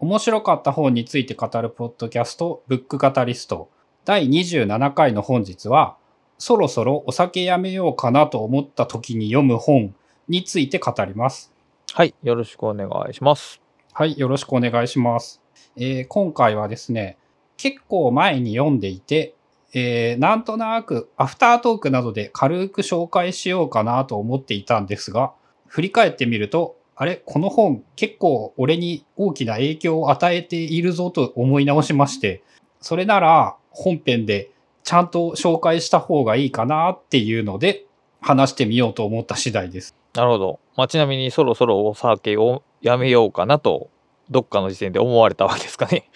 [0.00, 3.68] 面白かった本について語るポッドキャスト、ブックカタリスト。
[4.04, 5.96] 第27回の本日は、
[6.38, 9.92] そろそろお酒やめようかなと思った時に読む本
[10.28, 11.52] について語ります。
[11.94, 12.14] はい。
[12.22, 13.60] よろしくお願いします。
[13.92, 15.42] はい、よろしくお願いします。
[15.76, 17.18] えー今回はですね、
[17.56, 19.34] 結構前に読んでいて、
[19.74, 25.32] えーなんとなくアフタートークなどで軽く紹介しようかなと思っていたんですが、
[25.66, 27.22] 振り返ってみると、あれ？
[27.24, 32.42] この本結構俺に大きな影響を与えているぞと思い直しまして、
[32.80, 34.50] それなら本編で
[34.82, 37.84] ちゃんと紹介した方がいいかなっていうので
[38.20, 39.94] 話してみようと思った次第です。
[40.14, 40.58] なるほど。
[40.76, 43.90] まあ、ちなみにそろそろお酒をやめようかなと、
[44.30, 46.10] どっかの時点で思われたわけですかね。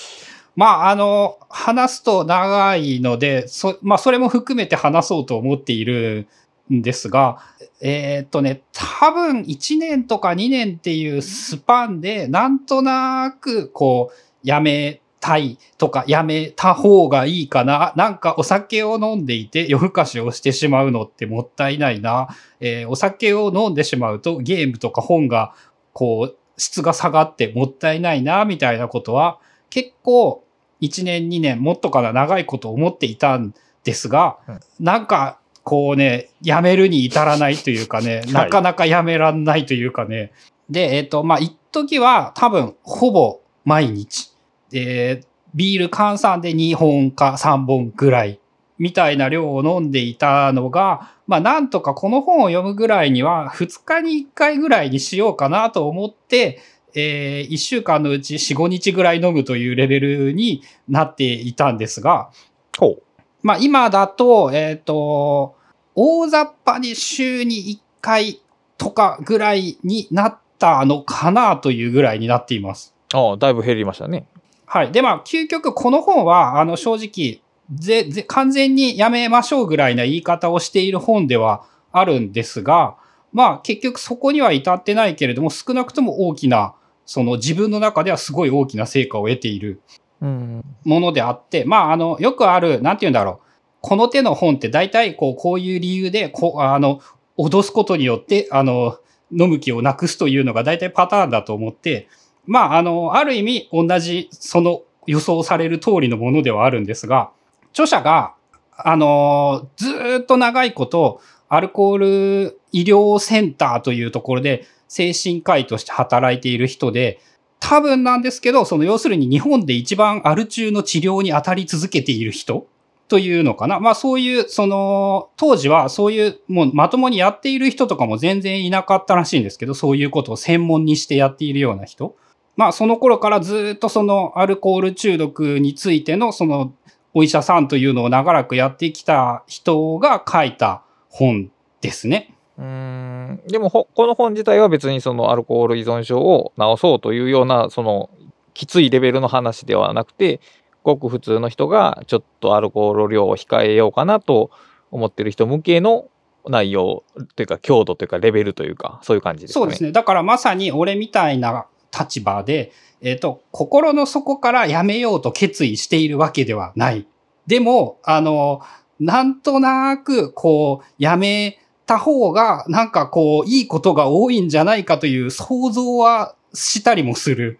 [0.56, 6.28] まあ、あの、話すと長いので、そ、まあ、それも含めて話そうと思っている
[6.72, 7.38] んですが、
[7.80, 17.92] えーっとね、多分1年とか2年っていうスパンで、なんとなく、こう、やめたいとか、やめた方がいいかな。
[17.96, 22.28] なんかお酒を飲んでいて夜更かしをしてしまうのってもったいないな。
[22.60, 25.54] えーお酒を飲んでしまうとゲームとか本が、
[25.92, 29.38] こう、質が下がってもったいないな、みたいなことは、
[29.70, 30.44] 結構
[30.80, 38.32] 1年2年もっとかな長いこと思っていたんですが、うんなんかこうねやめるに至らないというかね、い。
[38.32, 40.32] なかなかやめらんないというかね。
[40.70, 44.32] でえっ、とまあ一時は多分ほぼ毎日。
[44.70, 45.24] で
[45.56, 48.38] ビール換算で2本か3本ぐらい
[48.78, 56.60] みたいな量を飲んでいたのが、まあなんとかこの本を読むぐらいには2日に1回ぐらいにしようかなと思って、
[56.94, 62.30] えー、1週間のうち4、5日ぐらい飲むというレベルになっていたんですが、
[62.78, 63.02] ほう。
[63.42, 65.55] まあ今だと、えっ、と、
[65.96, 68.40] 大雑把に週に1回
[68.76, 72.94] とかぐらいになったのかなというぐらいになっています。
[73.14, 74.26] ああ、だいぶ減りましたね。
[74.66, 74.92] はい。
[74.92, 77.40] で、まあ、究極この本は、あの、正直、
[77.72, 82.96] ぜ、ぜ、完全にやめましょうぐらいな言い方をしている本ではあるんですが、
[83.32, 86.74] まあ、結局そこには至ってないけれども、少なくとも大きな、
[87.06, 89.80] その自分の中ではすごい大きな成果を得ている
[90.20, 90.64] うん。
[90.84, 93.45] ものであって、まあ、あの、よくある、なんて言うんだろう。
[93.86, 97.00] この手の本って大体、こう、こういう理由で、こ、あの、
[97.38, 98.98] 脅すことによって、あの、
[99.30, 102.08] 飲む気をなくすというのが大体パターンだと思って、
[102.46, 107.30] まあ、あの、ある意味、同じ、その予想される通りのものではあるんですが、
[107.70, 108.34] 著者が、
[108.76, 109.86] あの、ず
[110.22, 117.20] っと長いこと、アルコール医療センターというところで、精神科医として働いている人で、
[117.60, 122.66] 多分なんですけど、その要するに日本で一番アル中の治療に当たり続けている人
[123.08, 123.80] というのかな。
[123.80, 132.16] まあそういう、その、当時はそういう、もうまともにやっている人とかも全然いなかったらしいんですけど、そういうことを専門にしてやっているような人。
[132.56, 136.72] まあその頃からずっとそのアルコール中毒についてのその
[137.14, 141.50] お医者さんというのを長らくやってきた人が書いた本
[141.80, 142.34] ですね。
[142.58, 143.40] うん。
[143.46, 148.10] でも、この本自体は別にそのアルコール依存症を治そうというような、その、
[148.54, 150.40] きついレベルの話ではなくて、
[150.86, 154.50] ごく普通の人がちょっとアルコール量を控えようかなと
[154.92, 156.06] 思ってる人向けの
[156.48, 157.02] 内容
[157.34, 159.52] というか強度というかレベルというかそういう感じですね。
[159.54, 159.90] そうですね。
[159.90, 161.66] だからまさに俺みたいな
[161.98, 167.06] 立場で、えっ、と、心の底からやめようと決意しているわけではない。
[167.46, 168.60] でも、あの、
[168.98, 177.58] なんとなく、こう、やめた方が、なんかこう、いいことが多いんじゃないかという想像はしたりもする。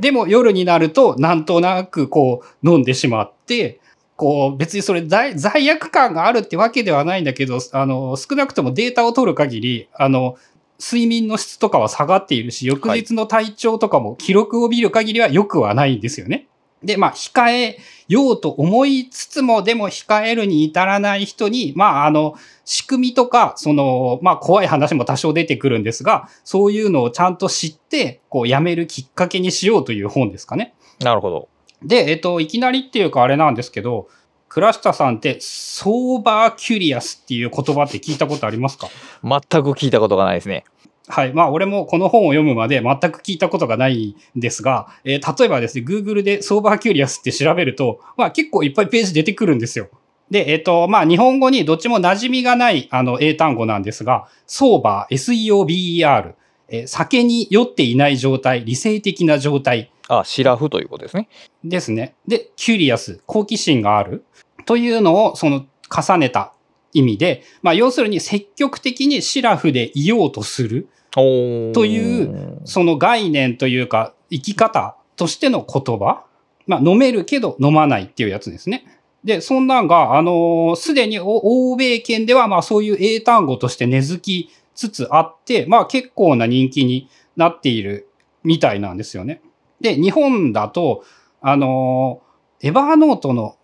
[0.00, 3.80] でも夜になると、なんとなくこう、飲んでしまって、
[4.16, 10.36] こう、別にそれ罪罪悪感があるってわけではないんだけど、あの、少なくともデータを取る限り、あの、
[10.80, 16.47] 睡眠の質とかは下がっているし、翌日の体調とかも記録を見る限りは良くはないんですよね。
[16.82, 17.78] で、まあ、控え
[18.08, 22.34] ようと思いつつも、でも控えるに至らない人に、まあ、あの、
[22.64, 30.74] 仕組みとか、その、まあ、怖い話も多少出てくるんですが、そういうのをちゃんと知って、こう、やめるきっかけにしようという本ですかね。
[31.00, 31.48] なるほど。
[31.82, 34.08] で、えっと、いきなりっていうかあれなんですけど、
[34.48, 38.88] 倉下さんって、 sober curious っていう言葉って聞いたことありますか？
[39.22, 40.64] 全く聞いたことがないですね。
[41.08, 41.32] はい。
[41.32, 49.88] まあ、俺もこの本を読むまで全く聞いたことがないんですが、えー例えばですね、Google で sober curious って調べると、まあ結構いっぱいページ出てくるんですよ。
[50.30, 56.34] で、えっ、と、まあ日本語にどっちも馴染みがないあの英単語なんですが、 sober、SOBER、
[56.68, 61.28] えー酒に酔っていない状態、理性的な状態あ、シラフということですね。
[61.62, 62.14] ですね。
[62.26, 64.24] で、キュリアス、好奇心がある
[64.64, 66.52] というのをその重ねた
[66.92, 76.24] 意味で、まあ要するに積極的にシラフでいようとするというその概念というか、生き方としての言葉。
[76.66, 78.84] まあ、飲めるけど飲まないっていうやつですね。
[79.24, 88.08] で、そんなんが、あのす、でに欧米圏では、まあそういう英単語として根付きつつあって、まあ結構な人気になっている
[88.44, 89.40] みたいなんですよね。
[89.80, 91.04] で、日本だと、
[91.40, 92.20] あの
[92.60, 93.56] エバーノートの、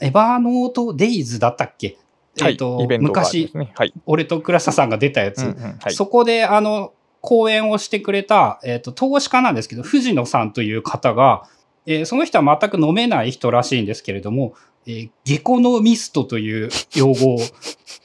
[0.00, 1.98] エバーノートデイズだったっけ、
[2.42, 11.48] えっと、ね、昔、はい、俺と倉下さんが出たやつ、うんうんはい、そこで、あの、講演をしてくれた、えっ、と、投資家なんですけど、藤野さんという方が、
[11.86, 14.54] えー、その人は全く飲めない人らしいんですけれども、
[14.86, 17.38] えー、ゲコノミストという用語を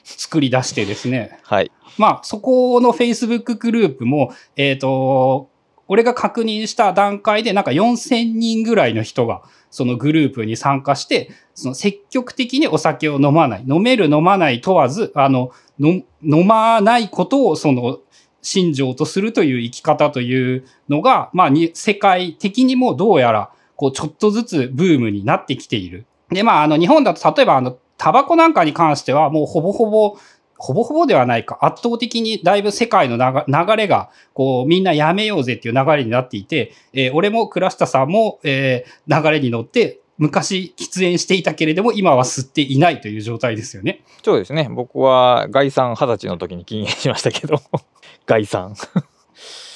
[0.03, 1.39] 作り出してですね。
[1.43, 1.71] はい。
[1.97, 5.49] まあ、そこの Facebook グループも、えっ、ー、と、
[5.87, 16.03] 俺が確認した段階でなんか4000人ぐらいの人がそのグループに参加して、その積極的にお酒を飲まない、飲める飲まない問わず、あの、飲
[16.45, 17.99] まないことをその
[18.41, 26.05] 信条とするという生き方というのが、まあに、世界的にもどうやら、こう、ちょっとずつブームになってきている。
[26.29, 30.17] で、まあ、あの、日本だと、例えば、あの、タバコなんかに関しては、もうほぼほぼ、
[30.59, 31.57] ほぼほぼではないか。
[31.61, 44.03] 圧倒的にだいぶ世界の流れが、こう、みんなやめようぜっていう流れになっていて、えー、俺も倉下さんも、えー、流れに乗って、昔喫煙していたけれども、今は吸っていないという状態ですよね。
[44.21, 44.67] そうですね。
[44.69, 47.61] 僕は概算二十歳の時に禁煙しましたけど、
[48.27, 48.75] 概算。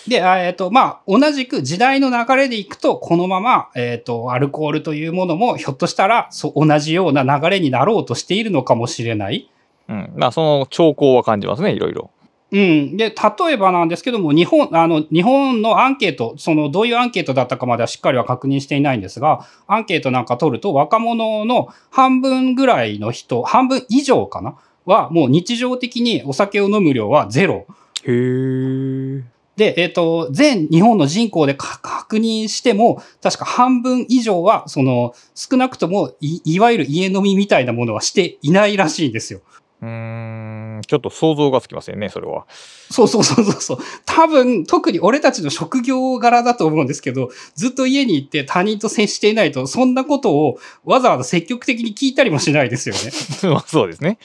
[0.06, 9.50] で、えっ、ー、と、まあ、同じく時代の流れでいくと、このまま、えっ、ー、と、アルコールというものも、ひょっとしたら、そう、同じような流れになろうとしているのかもしれない。
[9.90, 10.14] うん。
[10.16, 12.12] まあ、その兆候は感じますね、いろいろ。
[12.52, 12.98] うん。
[12.98, 24.56] で、例えばなんですけども、日本、あの、日本のアンケート、その、どういうアンケートだったかまではしっかりは確認していないんですが、アンケートなんか取ると、若者の半分ぐらいの人、半分以上かな？
[24.86, 27.66] は、もう日常的にお酒を飲む量はゼロ。
[28.04, 29.24] へー。
[29.56, 39.42] で、えっ、ー、と、全日本の人口で確認しても、確か半分以上は、その、少なくともい、いわゆる家飲みみたいなものはしていないらしいんですよ。
[39.84, 42.46] うん、ちょっと想像がつきませんね、それは。
[42.90, 43.78] そうそうそうそうそう。
[44.06, 53.12] 多分、特に俺たちの職業柄だと思うんですけど、ずっと家に行って他人と接していないと、そんなことをわざわざ積極的に聞いたりもしないですよね。
[53.68, 54.20] そうですね。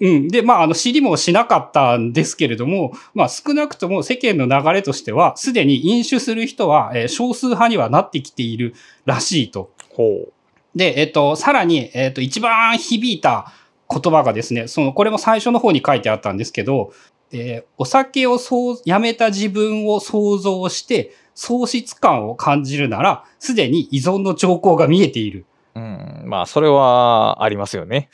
[0.00, 0.28] うん。
[0.28, 8.74] で、まあ、あの、知りもしなかったんですけれども、まあ、少なくとも世間の流れとしては、すでに飲酒する人は、えー、少数派にはなってきている
[9.04, 9.70] らしいと。
[9.90, 10.32] ほう。
[10.74, 13.52] で、えっ、ー、と、さらに、えっ、ー、と、一番響いた
[13.90, 16.92] 言葉がですね、その、これも最初の方に書いてあったんですけど、
[17.32, 25.46] えー、お酒をそうやめた自分を想像して、喪失感を感じるなら、すでに依存の兆候が見えている。
[25.74, 28.10] うん、まあ、それはありますよね。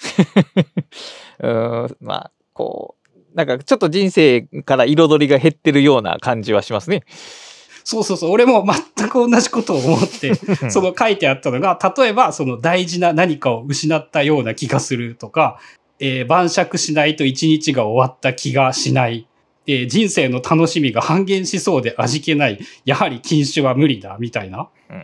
[1.41, 7.03] うん、まあ、こう、なんかちょっと人生から彩りが減ってるような感じはしますね。
[7.85, 8.31] そうそうそう。
[8.31, 8.67] 俺も
[8.97, 10.35] 全く同じことを思って、
[10.71, 15.61] その書いてあったのが、例えばその大事な何かを失ったような気がするとか、
[16.01, 19.27] えー、晩酌しないと一日が終わった気がしない。
[19.67, 22.59] えー、人生の楽しみが半減しそうで味気ない。
[22.85, 24.69] やはり禁酒は無理だ、みたいな。
[24.91, 25.03] うん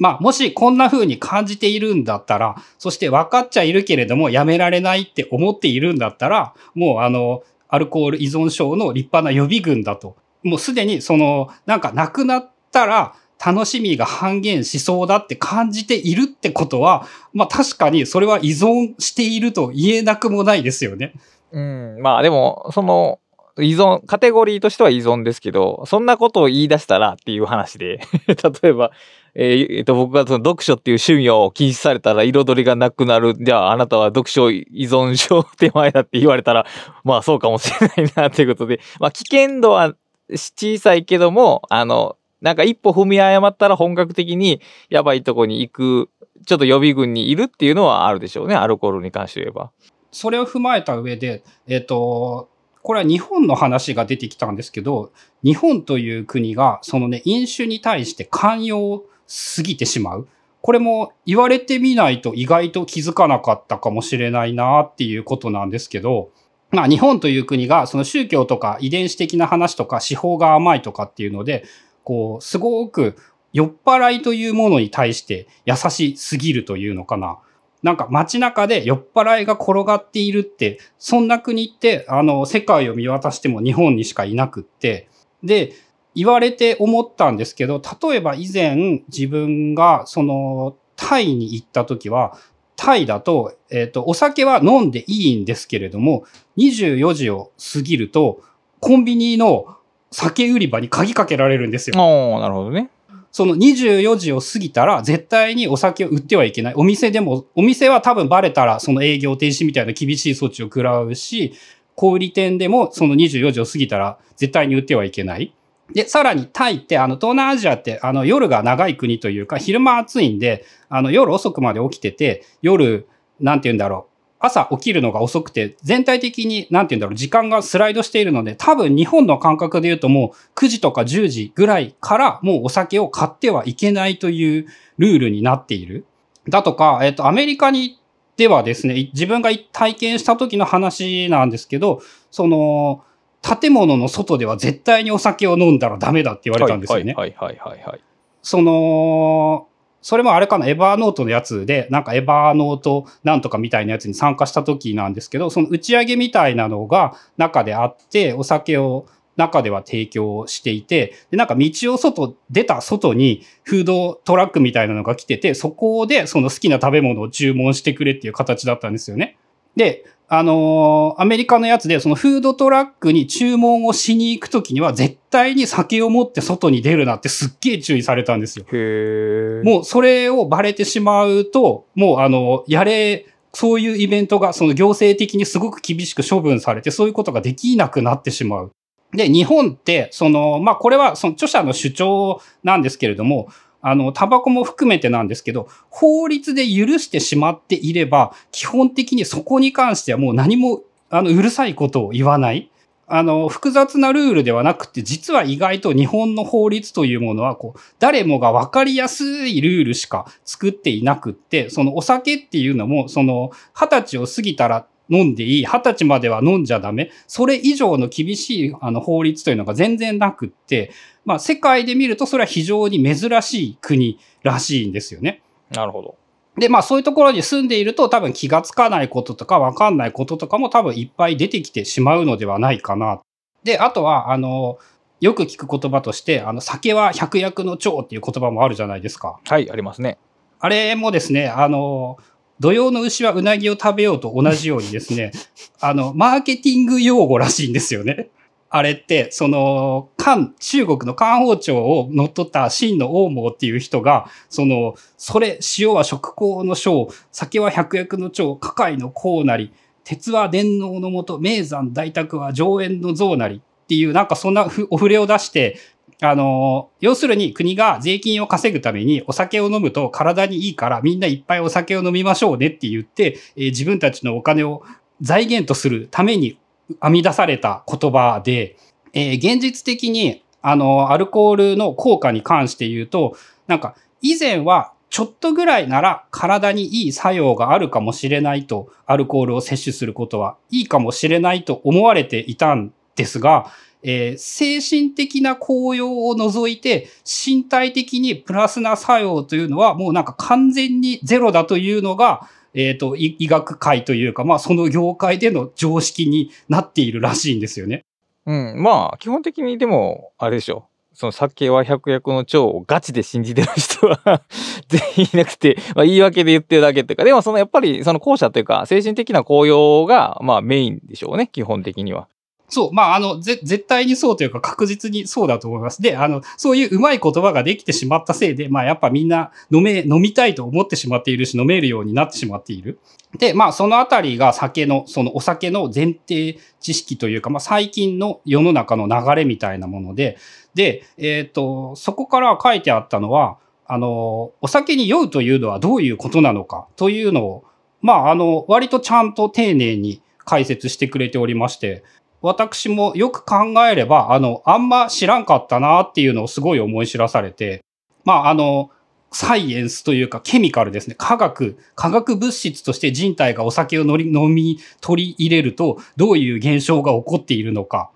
[0.00, 10.16] まあ、もしこんな風に感じているんだったら、そして分かっちゃいるけれどもやめられないって思っているんだったら、もうあの、アルコール依存症の立派な予備軍だと。
[10.42, 13.14] もうすでにその、なんかなくなったら
[13.44, 21.14] 楽しみが半減しそうだって感じているってことは、まあ確かにそれは依存していると言えなくもないですよね。
[21.52, 23.18] うん、まあでも、その、
[23.58, 28.00] 依存、カテゴリーとしては依存ですけど、そんなことを言い出したらっていう話で
[28.62, 28.90] 例えば、
[29.34, 33.34] えー、えー、と、僕がその読書っていう趣味を禁止されたら彩りがなくなる。
[33.38, 36.66] じゃあ、あなたは読書依存症手前だって言われたら、
[37.04, 39.94] まあそうかもしれないなということで、まあ危険度は
[40.32, 46.10] 小さいけども、あの、なんか一歩踏み誤ったら本格的にやばいとこに行く、
[46.46, 49.70] ちょっと予備軍にいるっていうのはあるでしょうね、アルコールに関して言えば。
[50.10, 52.48] それを踏まえた上で、えっ、ー、と、
[52.82, 55.12] これは日本の話が出てきたんですけど、
[55.44, 60.28] 日本という国が、そのね、飲酒に対して寛容すぎてしまう。
[60.62, 66.30] これも言われてみないと意外と気づかなかったかもしれないなっていうことなんですけど、
[66.70, 71.64] まあ日本という国がその宗教とか遺伝子的な話とか司法が甘いとかっていうので、
[72.04, 73.16] こう、すごく
[73.52, 77.38] 酔っ払いというものに対して優しすぎるというのかな。
[77.82, 85.08] なんか街中で酔っ払いが転がっているって、そんな国って、あの、世界を見渡しても日本にしかいなくって、
[85.42, 85.72] で、
[86.14, 92.36] 言われて思ったんですけど、例えば以前自分がそのタイに行った時は、
[92.80, 96.24] タイだと、えっ、ー、と、お酒は飲んでいいんですけれども、
[96.56, 98.42] 24時を過ぎると、
[98.80, 99.76] コンビニの
[100.10, 101.96] 酒売り場に鍵かけられるんですよ。
[101.98, 102.88] ああ、なるほどね。
[103.32, 106.74] その24時を過ぎたら絶対にお酒を売ってはいけない。
[106.74, 111.52] お店でも、お店は多分バレたらその営業停止みたいな厳しい措置を食らうし、
[111.96, 115.52] 小売店でもその24時を過ぎたら絶対に売ってはいけない。
[115.94, 123.08] で、さらにタイって、あの、東南アジアって、あの、夜が長い国というか、昼間暑いんで、あの、夜遅くまで起きてて、夜、
[123.40, 124.10] なんて言うんだろう。
[124.42, 134.66] 朝起きるのが遅くて、全体的に、なんて言うんだろう、時間がスライドしているので、多分日本の感覚で言うともう9時とか10時ぐらいからもうお酒を買ってはいけないという
[134.96, 136.06] ルールになっている。
[136.48, 138.00] だとか、えっと、アメリカに
[138.38, 143.04] ではですね、自分が体験した時の話なんですけど、その、
[143.42, 147.14] 建物の外では絶対にお酒を飲んだらダメだって言われたんですよね。
[147.14, 148.00] はいはいはいはい、はい。
[148.42, 149.66] その、
[150.02, 159.06] それもあれかな、エバーノートのやつで、なんかエバーノートなんとかみたいなやつに参加した時なんですけど、その打ち上げみたいなのが中であって、お酒を
[159.36, 169.36] 中では提供していて、で、なんか道を外、出た外にフードトラックみたいなのが来てて、そこでその好きな食べ物を注文してくれっていう形だったんですよね。
[169.76, 178.64] で、あのー、アメリカのやつで、そのフードトラックに注文をしに行くときには、絶対に酒を持って外に出るなってすっげえ注意されたんですよ。
[178.72, 188.70] へもうそれをバレてしまうと、もうあの、やれ、そういうイベントがその行政的にすごく厳しく処分されて、そういうことができなくなってしまう。
[189.12, 193.48] で、日本って、その、まあ、これはその著者の主張なんですけれども、
[193.82, 202.70] あの、タバコも含めてなんですけど、法律で許してしまっていれば、基本的にそこに関してはもう何も、あの、うるさいことを言わない。
[203.12, 220.92] あの、複雑なルールではなくて、実は意外と日本の法律というものは、こう、誰もが分かりやすいルールしか作っていなくって、そのお酒っていうのも、その、二十歳を過ぎたら飲んでいい、二十歳までは飲んじゃダメ、それ以上の厳しいあの法律というのが全然なくって、
[221.24, 225.42] まあ世界で見るとそれは非常に珍しい国らしいんですよね。
[225.70, 226.16] なるほど。
[226.56, 233.20] で、まあそういうところに住んでいると多分気がつかないこととかわかんないこととかも多分いっぱい出てきてしまうのではないかな。
[233.64, 234.78] で、あとは、あの、
[235.20, 239.38] よく聞く言葉として、あの、酒は百薬の長っていう言葉もあるじゃないですか。
[239.44, 240.18] はい、ありますね。
[240.58, 242.18] あれもですね、あの、
[242.58, 245.32] 土曜の牛はうなぎを食べようと同じようにですね、
[245.80, 248.30] あの、マーケティング用語らしいんですよね。
[248.72, 259.72] あれって、その、漢、中国の漢王朝を乗っ取った秦の王毛っていう人が、その、それ、塩は食香の章、酒は百薬の長、花海の功なり、
[260.04, 265.76] 鉄は電脳のもと、名山大宅は上演の像なりっていう、なんかそんなお触れを出して、
[266.22, 274.82] あの、要するに国が税金を稼ぐためにお酒を飲むと体にいいからみんないっぱいお酒を飲みましょうねって言って、えー、自分たちのお金を
[275.22, 276.58] 財源とするために
[277.02, 278.76] 編み出された言葉で、
[279.12, 293.70] えー、現実的にあの、アルコールの効果に関して言うと、なんか以前はちょっとぐらいなら体にいい作用があるかもしれないと、アルコールを摂取することはいいかもしれないと思われていたんですが、
[294.02, 308.04] えー、精神的な効用を除いて、身体的にプラスな作用というのは、もうなんか完全にゼロだというのが、えっ、ー、と、医学界というか、まあ、その業界での常識になっているらしいんですよね。
[308.46, 310.86] うん、まあ、基本的にでも、あれでしょ。
[311.12, 314.42] その酒は百薬の長をガチで信じてる人は
[314.88, 322.28] 全員いなくて、まあ、言い訳で言ってるだけっていうか、でもそのやっぱりその後者というか、精神的な効用が、まあメインでしょうね、基本的には。
[322.70, 322.92] そう。
[322.92, 326.00] まあ、あの、ぜ、絶対にそうというか確実にそうだと思います。
[326.00, 333.00] で、あの、そういううまい言葉ができてしまったせいで、まあ、やっぱみんな飲め、飲みたいと思ってしまっているし、飲めるようになってしまっている。
[333.38, 340.38] で、まあ、そのあたりが酒の、そのお酒の前提知識というか、まあ、最近の世の中の流れみたいなもので、
[340.74, 347.64] で、えっ、ー、と、そこから書いてあったのは、あの、お酒に酔うというのはどういうことなのかというのを、
[348.02, 352.02] まあ、あの、割とちゃんと丁寧に解説してくれておりまして、
[352.42, 357.84] 私もよく考えれば、あの、あんま知らんかったなっていうのをすごい思い知らされて、
[358.24, 358.90] まあ、あの、
[359.32, 361.14] サイエンスというかケミカルですね。
[361.16, 368.10] 化学、化学物質として人体がお酒を飲み、取り入れると、どういう現象が起こっているのか、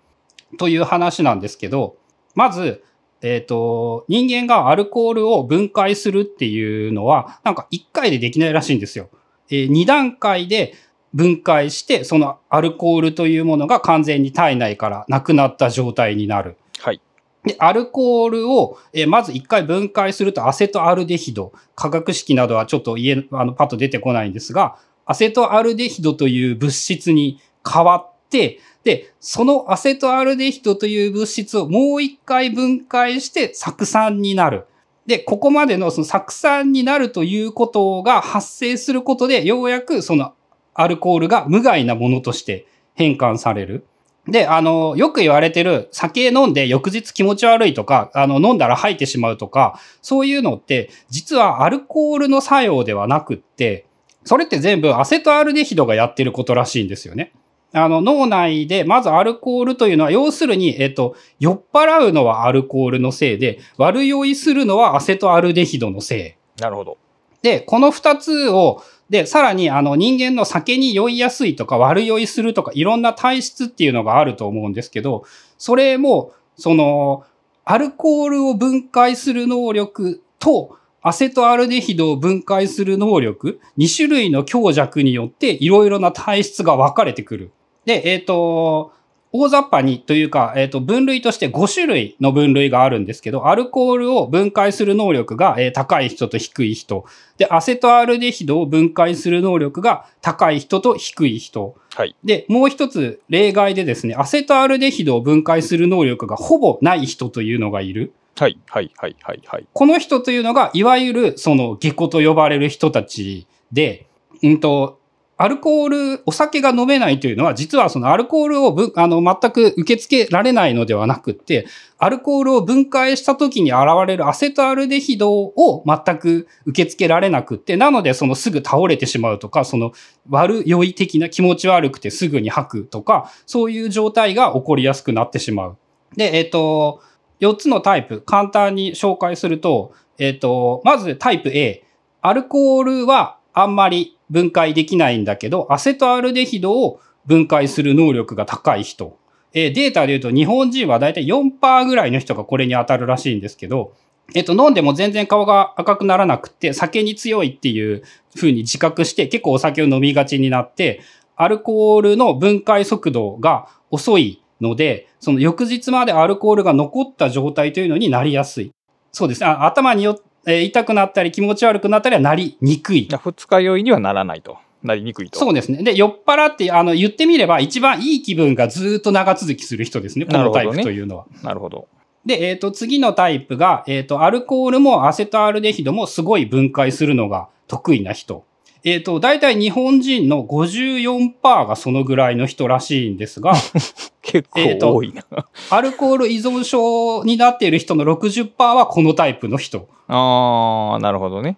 [0.59, 1.97] という話なんですけど、
[2.35, 2.83] まず、
[3.23, 9.09] えっ、ー、と、人間がアルコールを分解するっていうのは、なんか1回でできないらしいんですよ。
[9.51, 10.75] えー、2段階で
[11.15, 16.57] 分解して、そのアルコールというものが完全に体内からなくなった状態になる。
[16.81, 17.01] はい。
[17.45, 34.67] で、アルコールを、えまず一回分解するとアセトアルデヒド、化学式などはちょっと言え、あの、パッと出てこないんですが、アセトアルデヒドという物質に変わっって、で、そのアセトアルデヒドという物質をもう一回分解して酢酸になる。
[35.07, 40.35] で、ここまでのその酢酸になるということが発生することで、ようやくその
[40.75, 43.87] アルコールが無害なものとして変換される。
[44.27, 53.87] で、あの、よく言われてる酒飲んで翌日気持ち悪いとか、あの、飲んだら吐いてしまうとか、そういうのって、実はアルコールの作用ではなくって、
[54.25, 57.33] それって全部アセトアルデヒドがやってることらしいんですよね。
[57.77, 66.63] あの、脳内で、まずアルコールというのは、要するに、えっと、酔っ払うのはアルコールのせいで、悪酔いするのはアセトアルデヒドのせい。
[66.63, 66.99] なるほど。
[67.43, 75.25] で、この二つを、で、さらに、あの、人間の酒に酔いやすいとか、悪酔いするとか、いろんな体質っていうのがあると思うんですけど、
[75.59, 77.25] それも、その、
[77.65, 87.51] アルコールを分解する能力と、アセトアルデヒドを分解する能力、2種類の強弱によって、いろいろな体質が分かれてくる。
[87.85, 88.93] で、えっ、と、
[89.37, 97.05] 大雑把にというか、えっ、と、分類として5種類の分類があるんですけど、アルコールを分解する能力が、えー高い人と低い人。
[97.37, 101.75] で、アセトアルデヒドを分解する能力が高い人と低い人。
[101.97, 102.15] はい。
[102.23, 108.13] で、もう一つ例外でですね、アセトアルデヒドを分解する能力がほぼない人というのがいる。
[108.39, 108.57] はい。
[108.69, 108.93] はい。
[108.97, 109.17] はい。
[109.21, 109.41] はい。
[109.45, 109.67] はい。
[109.73, 114.07] この人というのが、いわゆる、その、下戸と呼ばれる人たちで、
[114.45, 115.01] うんと、
[115.45, 121.67] アルコール、お酒が飲めないというのは、実はそのアルコールをぶあの全く受け付けられないのではなくって、
[121.99, 129.93] アルコールを分解した時に現れるアセトアルデヒドを全く受け付けられなくって、なのでそのすぐ倒れてしまうとか、その
[130.31, 135.77] 悪酔い的な気持ち悪くてすぐに吐くとか、そういう状態が起こりやすくなってしまう。
[136.17, 137.03] で、えっ、と、
[137.41, 141.85] 4つのタイプ、簡単に紹介すると、えっ、と、まずタイプ A。
[142.23, 149.19] アルコールはあんまり分解できないんだけど、アセトアルデヒドを分解する能力が高い人。
[149.53, 153.95] えーデータで言うと日本人はだいたい4%ぐらいの人がこれに当たるらしいんですけど、
[154.33, 158.03] えっと、飲んでも全然顔が赤くならなくて、酒に強いっていう
[158.35, 161.03] 風に自覚して、結構お酒を飲みがちになって、
[161.37, 168.73] アルコールの分解速度が遅いので、その翌日までアルコールが残った状態というのになりやすい。
[169.13, 169.47] そうですね。
[169.47, 173.09] 頭によ、えー痛くなったり気持ち悪くなったりはなりにくい。
[173.09, 174.59] 二日酔いにはならないと。
[174.83, 175.39] なりにくいと。
[175.39, 175.83] そうですね。
[175.83, 180.27] で、酔っ払って、あの、言ってみれば一番いい気分がずーっと長続きする人ですね。
[180.27, 181.27] このタイプというのは。
[181.43, 181.89] なるほど。
[182.27, 188.45] で、えっ、と、次のタイプが、えっ、と、アルコールもアセトアルデヒドもすごい分解するのが得意な人。
[188.85, 193.55] えっ、と、大体日本人の54%がそのぐらいの人らしいんですが、
[194.21, 195.25] 結構多いな。
[195.71, 199.89] アルコール依存症になっている人の60%はこのタイプの人。
[200.07, 201.57] ああ、なるほどね。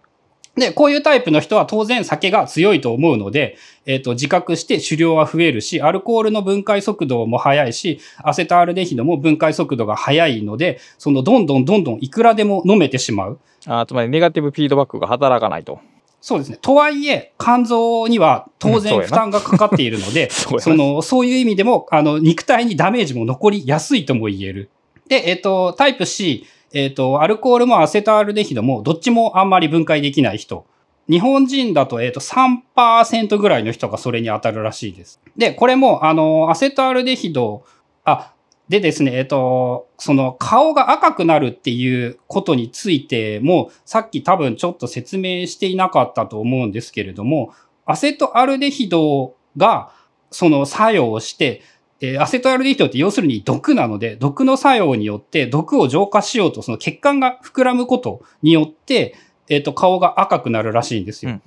[0.54, 13.40] で、こういうタイプの人は当然酒が強いと思うので、えっ、と、自覚して酒量は増えるし、アルコールの分解速度も速いし、アセトアルデヒドも分解速度が速いので、そのどんどんどんどんいくらでも飲めてしまう。
[13.66, 15.80] あーつまりネガティブフィードバックが働かないと。
[16.20, 16.58] そうですね。
[16.60, 24.70] とはいえ、肝臓には当然負担がかかっているので、 そその、そういう意味でも、あの、肉体にダメージも残りやすいとも言える。
[25.08, 30.64] で、えっ、と、タイプ C、えっ、と、アルコールもアセトアルデヒドも、どっちもあんまり分解できない人。
[31.08, 35.20] 日本人だと、えっ、と、3%ぐらいの人がそれに当たるらしいです。
[35.36, 37.62] で、これも、あの、アセトアルデヒド、
[38.04, 38.32] あ、
[38.68, 47.52] でですね、えっと、その顔が赤くなるっていうことについても、さっき多分ちょっと説明していなかったと思うんですけれども、
[47.84, 49.92] アセトアルデヒドが
[50.30, 51.62] その作用をして、
[52.00, 59.14] えーアセトアルデヒドって要するに毒なので、毒の作用によって毒を浄化しようと、その血管が膨らむことによって、
[59.48, 61.40] えっ、と、顔が赤くなるらしいんですよ。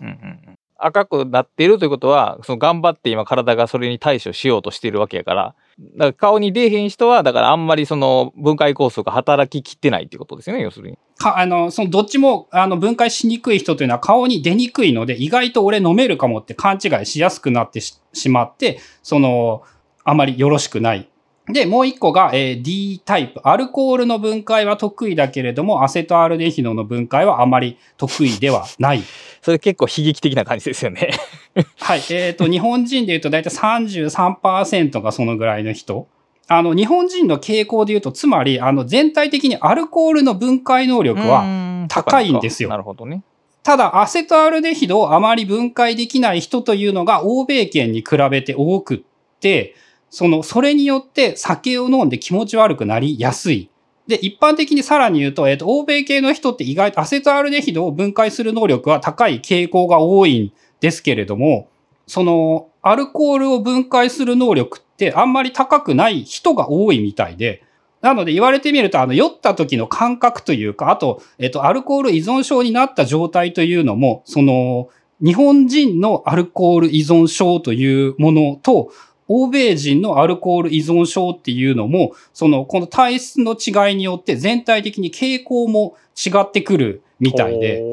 [0.80, 5.56] 赤くなっているということは、その頑張って今体がそれに対処しようとしているわけやから、
[5.98, 10.98] だから顔に出えへん人は、だからあんまりその分解酵素が働ききってないっていうことですよね、要するに。
[11.18, 19.63] か、あの、そのどっちも、あの、分解しにくい人というのは顔に出にくいので、意外と俺飲めるかもって勘違いしやすくなってしまって、その、
[20.04, 21.09] あまりよろしくない。
[21.49, 23.41] で、もう一個が、えー D タイプ。
[23.43, 29.03] アルコールの分解は得意だけれども、アセトアルデヒドの分解はあまり得意ではない。
[29.41, 31.09] それ結構悲劇的な感じですよね。
[31.79, 32.01] はい。
[32.12, 36.07] えっ、と、日本人で言うと大体33%がそのぐらいの人。
[36.47, 43.21] あの、日本人の傾向で言うと、つまり、あの、全体的にアルコールの分解能力は、は高いんですよなるほどね。
[43.63, 48.99] ただ、アセトアルデヒドをあまり分解できない人というのが欧米圏に比べて多くっ
[49.39, 49.75] て、
[50.10, 53.69] その、それによって酒を飲んで気持ち悪くなりやすい。
[54.08, 61.69] で、一般的にさらに言うと、えっ、と、欧米系の人って意外とアセトアルデヒドを分解する能力は高い傾向が多いんですけれども、
[62.08, 67.63] その、アルコールを分解する能力ってあんまり高くない人が多いみたいで、
[68.02, 74.89] なので言われてみると、あの、酔った時の感覚というか、あと、えっと、アルコール依存症になった状態というのも、その、
[75.22, 78.91] 日本人のアルコール依存症というものと、
[79.30, 87.84] 欧米人のアルコール依存症っていうのも、その、この体質の違いによって全体的に傾向も違ってくるみたいで、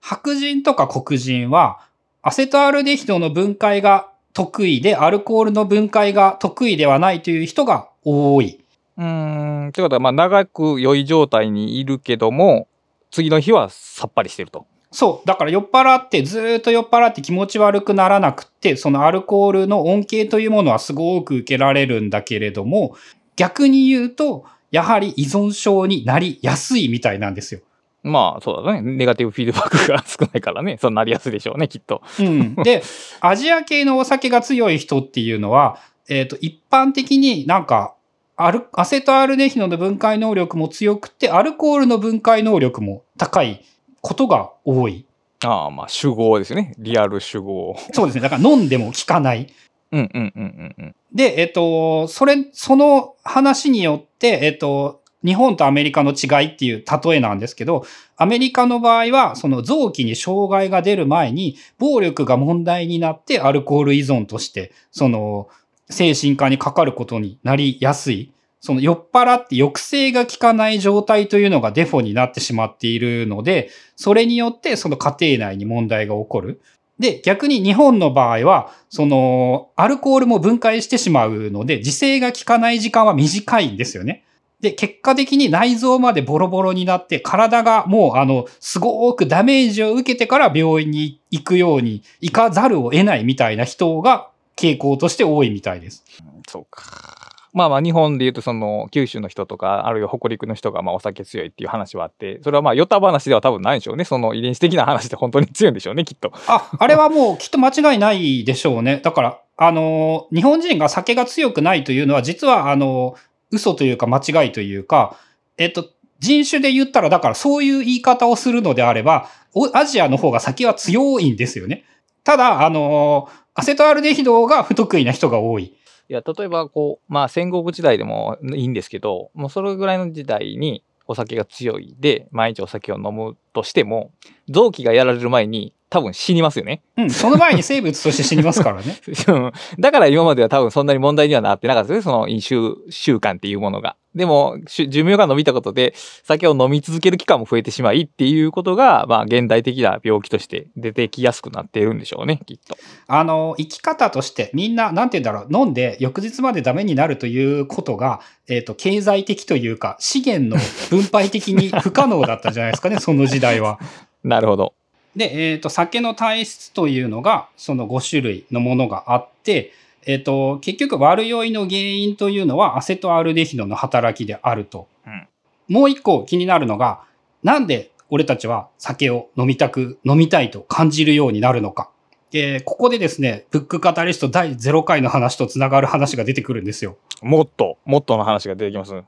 [0.00, 1.80] 白人とか黒人は、
[2.20, 8.60] アセトアルデヒドの分解が得意で、アルコールの分解が得意ではないという人が多い。
[8.98, 12.68] うーん、ってことは、まあ、長く酔い状態にいるけども、
[13.10, 14.66] 次の日はさっぱりしてると。
[14.92, 15.26] そう。
[15.26, 22.94] だから酔っ払って、ずーっと酔っ払って気持ち悪くならなくって、そのアルコールの恩恵というものはすごく受けられるんだけれども、
[23.36, 27.60] 逆に言うと、やはり依存症になりやすいみたいなんですよ。
[28.02, 28.82] まあ、そうだね。
[28.82, 30.76] ネガティブフィードバックが少ないからね。
[30.80, 32.02] そうなりやすいでしょうね、きっと。
[32.18, 32.54] うん。
[32.56, 32.82] で、
[33.20, 35.78] アジア系のお酒が強い人っていうのは、
[36.08, 37.94] えっ、と、一般的になんか、
[38.36, 43.64] アル、アセトアルデヒドの分解能力も強くて、アルコールの分解能力も高い
[44.02, 45.06] ことが多い。
[45.44, 46.74] ああ、まあ、主語ですね。
[46.78, 47.74] リアル主語。
[47.92, 48.20] そうですね。
[48.20, 49.46] だから飲んでも効かない。
[49.92, 50.94] うんうんうんうんうん。
[51.14, 57.84] で、えっと、それ、その話によって、えっと、日本とアメリカの違いっていう例えなんですけど、
[58.16, 65.48] アメリカの場合は、その臓器に障害が出る前に、暴力が問題になってアルコール依存として、その、
[65.90, 68.31] 精神科にかかることになりやすい。
[68.62, 76.62] その酔っ払って抑制が効かない状態というのがデフォになってしまっているので、それによってその家庭内に問題が起こる。
[76.96, 84.22] で、逆に日本の場合は、その、アルコールも分解してしまうので、自制が効かない時間は短いんですよね。
[84.60, 96.04] で、結果的に内臓までボロボロになって、体がもう、あの、すごくダメージを受けてから病院に行くように、行かざるを得ないみたいな人が傾向として多いみたいです。
[96.46, 97.21] そうか。
[97.52, 106.32] まあまあ日本で言うとその九州の人とかあるいは北陸の人がまあお酒強いっていう話はあってそれはまあヨタ話では多分ないでしょうねその遺伝子的な話って本当に強いんでしょうねきっと。
[106.48, 109.00] あ、あれはもうきっと間違いないでしょうね。
[109.02, 113.16] だから、あの、日本人が酒が強くないというのは、実は、あの、
[113.50, 115.16] 嘘というか間違いというか、
[115.58, 115.86] えっと、
[116.18, 121.84] 人種で言ったら、だからそういう言い方をするのであれば、おアジアの方が酒は強いんですよね。
[122.24, 125.74] ただ、あの、アセトアルデヒドが不得意な人が多い。
[126.08, 134.12] いや例えばこうまあ戦国時代でもいいんですけどもうそれぐらいの時代にお酒が強いで毎日お酒を飲むとしても
[134.48, 136.80] 臓器がやられる前に多分死にますよね。
[136.96, 138.96] うん、その前に生物として死にますからね。
[139.78, 142.54] だから今までは多分そんなに問題にはなってなかったですね、その飲酒
[142.88, 143.96] 習慣っていうものが。
[144.14, 145.92] でも、し寿命が伸びたことで、
[146.24, 152.78] 酒を飲み続ける期間も増えてしまいっていうことが、まあ、現代的な病気として出てきやすくなっているんでしょうね、きっと。
[153.06, 163.78] あの、生き方としてみんな、なんて言うんだろう、飲んで翌日までダメになるということが、えっ、と、経済的というか、資源の分配的に不可能だったんじゃないですかね、その時代は。
[164.24, 164.74] なるほど。
[165.16, 169.72] で、えっ、と、酒の体質というのが、その5種類のものがあって、
[170.06, 174.88] えっ、と、結局悪酔いの原因というのはアセトアルデヒドの働きであると。
[175.06, 175.28] うん
[175.68, 177.02] もう一個気になるのが、
[177.42, 181.90] なんで俺たちは酒を飲みたく、飲みたいと感じるようになるのか。
[182.34, 186.98] えーここでですね、ブックカタリスト第0回の話とつながる話が出てくるんですよ。
[187.22, 189.02] もっと、もっとの話が出てきます。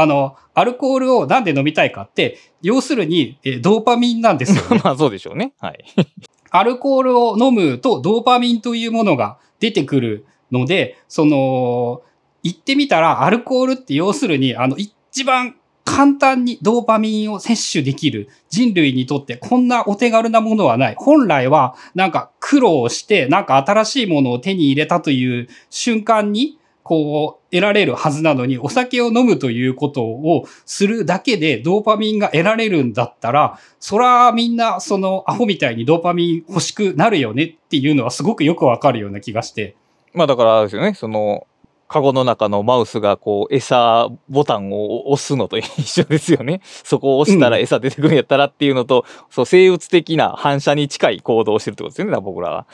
[0.00, 4.80] あの、アルコールをなんで飲みたいかって、要するに、えードーパミンなんですよね。
[4.84, 5.52] まあそうでしょうね。
[5.60, 5.84] はい。
[6.50, 12.02] アルコールを飲むとドーパミンというものが出てくるので、その、
[12.42, 20.94] 言ってみたらアルコールって要するに、あの、一番簡単にドーパミンを摂取できる人類にとってこんなお手軽なものはない。
[20.98, 39.76] 本来はなんか苦労してなんか新しいものを手に入れたという瞬間にこう得られるはずなのにお酒を飲むということをするだけでドーパミンが得られるんだったらそらみんなそのアホみたいにドーパミン欲しくなるよねっていうのはすごくよくわかるような気がして。
[40.14, 41.46] まあだからあれですよね、その、
[41.88, 46.60] カゴの中のマウスがこう餌ボタンを押すのと一緒ですよね。
[46.84, 52.66] そこを押したら餌出てくるんやったらっていうのと、そう生物的な反射に近い行動をしてるってことですよね、僕らは。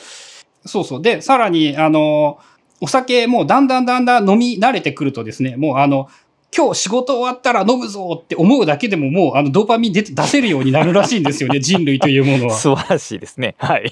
[0.66, 1.02] そうそう。
[1.02, 2.38] で、さらに、あの、
[2.84, 6.10] お酒もうだんだんだんだん飲み慣れてくるとですね、もうあの、
[6.54, 12.50] 今日仕事終わったら飲むぞって思うだけでももうあのドーパミン出て出せるようになるらしいんですよね、 人類というものは。
[12.54, 13.54] 素晴らしいですね。
[13.56, 13.90] はい。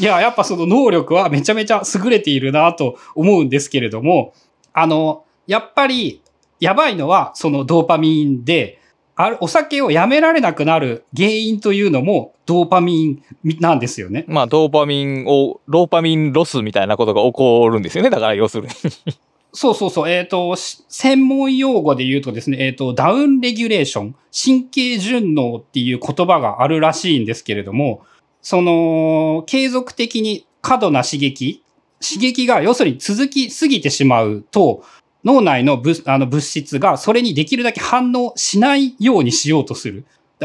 [0.00, 4.32] いや、やっぱその能力はめちゃめちゃ優れているなと思うんですけれども、
[4.72, 6.22] あの、やっぱり
[6.58, 8.80] やばいのはそのドーパミンで、
[9.16, 13.22] あるお酒をやめられなくなる原因というのもドーパミン
[13.60, 14.26] なんですよね。
[14.28, 18.10] まあ、ドーパミンを、ローパミンロスみたいなことが起こるんですよね。
[18.10, 18.70] だから、要するに。
[19.52, 20.08] そうそうそう。
[20.10, 28.02] えっ、と、し専門用語で言うとですね、えっ、と、ダウンレギュレーション、神経順応っていう言葉があるらしいんですけれども、
[28.42, 31.64] その、継続的に過度な刺激、
[32.06, 34.84] 刺激が要するに続きすぎてしまうと、
[35.26, 40.04] 脳内の物あの物質がそれにできるだけ反応しないようにしようとする。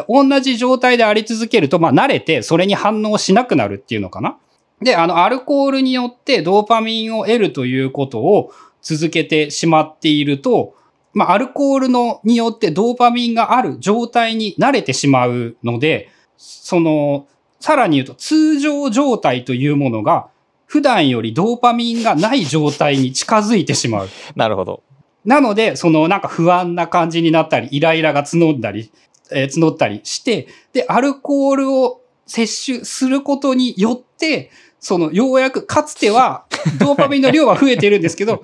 [0.09, 4.37] 同じ状態であり続けると、まあ慣れてそれに反応しなくなるっていうのかな。
[4.81, 10.73] で、あの、アルコールによってドーパミンを得るということを続けてしまっていると、
[11.13, 17.27] まあ、アルコールのによってドーパミンがある状態に慣れてしまうので、その、
[17.59, 20.29] さらに言うと通常状態というものが
[20.71, 24.09] 普段よりドーパミンがない状態に近づいてしまう。
[24.37, 24.83] なるほど。
[25.25, 28.89] なので、そのなんか不安な感じになったり、イライラが募ったり、
[29.33, 36.45] えー募ったりして、で、アルコールを摂取することによって、そのようやくかつては
[36.79, 38.41] ドーパミンの量は増えてるんですけど、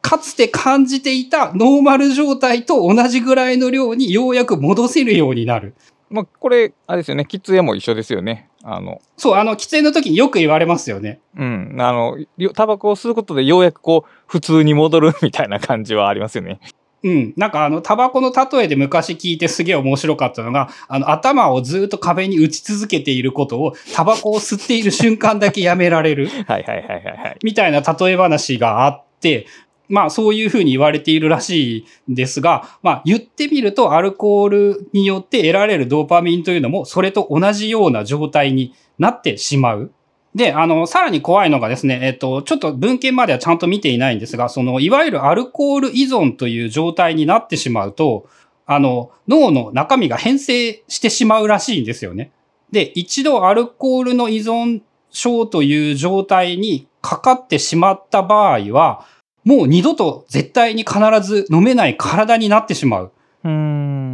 [0.00, 5.74] かつて感じていたノーマル状態と同じぐらいの量にようやく戻せるようになる。
[6.08, 7.26] まあ、これ、あれですよね。
[7.28, 8.49] 喫煙も一緒ですよね。
[8.62, 11.20] あの、そう、あの、喫煙の時によく言われますよね。
[11.36, 11.76] うん。
[11.78, 16.60] あの、よタバコを吸うことでようやくこう、普通に戻るみたいな感じはありますよね。
[17.02, 17.32] うん。
[17.36, 27.38] なんかあの、タバコの例えで昔聞いてすげえ面白かったのが、あの、頭をずっと壁に打ち続けていることを、タバコを吸っている瞬間だけやめられる、 はいはいはいはいはい。
[27.42, 29.46] みたいな例え話があって、
[29.90, 39.92] まあそういうふうに言われているらしいんですが、まあ言ってみるとアルコールによって得られるドーパミンというのもそれと同じような状態になってしまう。
[40.34, 48.28] で、あの、さらに怖いのがですね、えっと、ちょっと文献まではちゃんと見ていないんですが、その、いわゆるアルコール依存という状態になってしまうと、
[48.64, 52.30] あの、脳の中身が変性してしまうらしいんですよね。
[52.70, 59.04] で、一度アルコールの依存症という状態にかかってしまった場合は、
[59.44, 63.12] もう二度と絶対に必ず飲めない体になってしまう。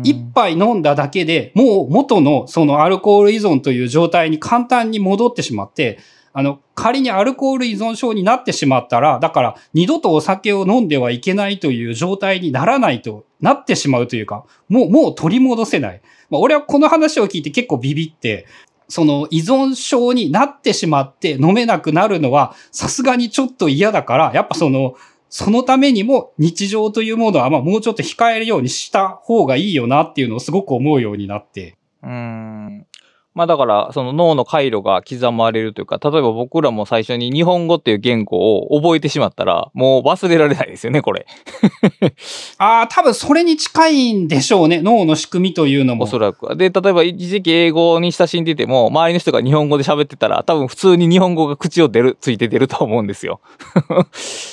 [0.05, 5.99] 一杯飲んだだけでもう元のそのアルコール依存という状態に簡単に戻ってしまって、
[6.33, 16.03] あの、仮にアルコール依存症になってしまったら、だから二度とお酒を飲んではいけないという状態にならないとなってしまうというか、もう、もう取り戻せない。
[16.29, 18.47] まあ、俺はこの話を聞いて結構ビビって、
[18.89, 24.95] その依存症になってしまって飲めなくなるのはさすがにちょっと嫌だから、やっぱその、
[25.29, 31.77] そのためにも日常というものはまあもうちょっと控えるようにした方がいいよなっていうのをすごく思うようになって。
[32.03, 32.86] うん。
[33.37, 41.27] まあだから、その脳の回路が刻まれるというか、例えば僕らも最初に日本語っていう言語を覚えてしまったら、もう忘れられないですよね、これ。
[42.57, 44.81] ああ、多分それに近いんでしょうね。
[44.81, 46.05] 脳の仕組みというのも。
[46.05, 46.57] おそらくは。
[46.57, 53.41] で、例えば一時期英語に親しんでても、周りの人が日本語で喋ってたら、多分普通に日本語が口を出る、ついて出ると思うんですよ。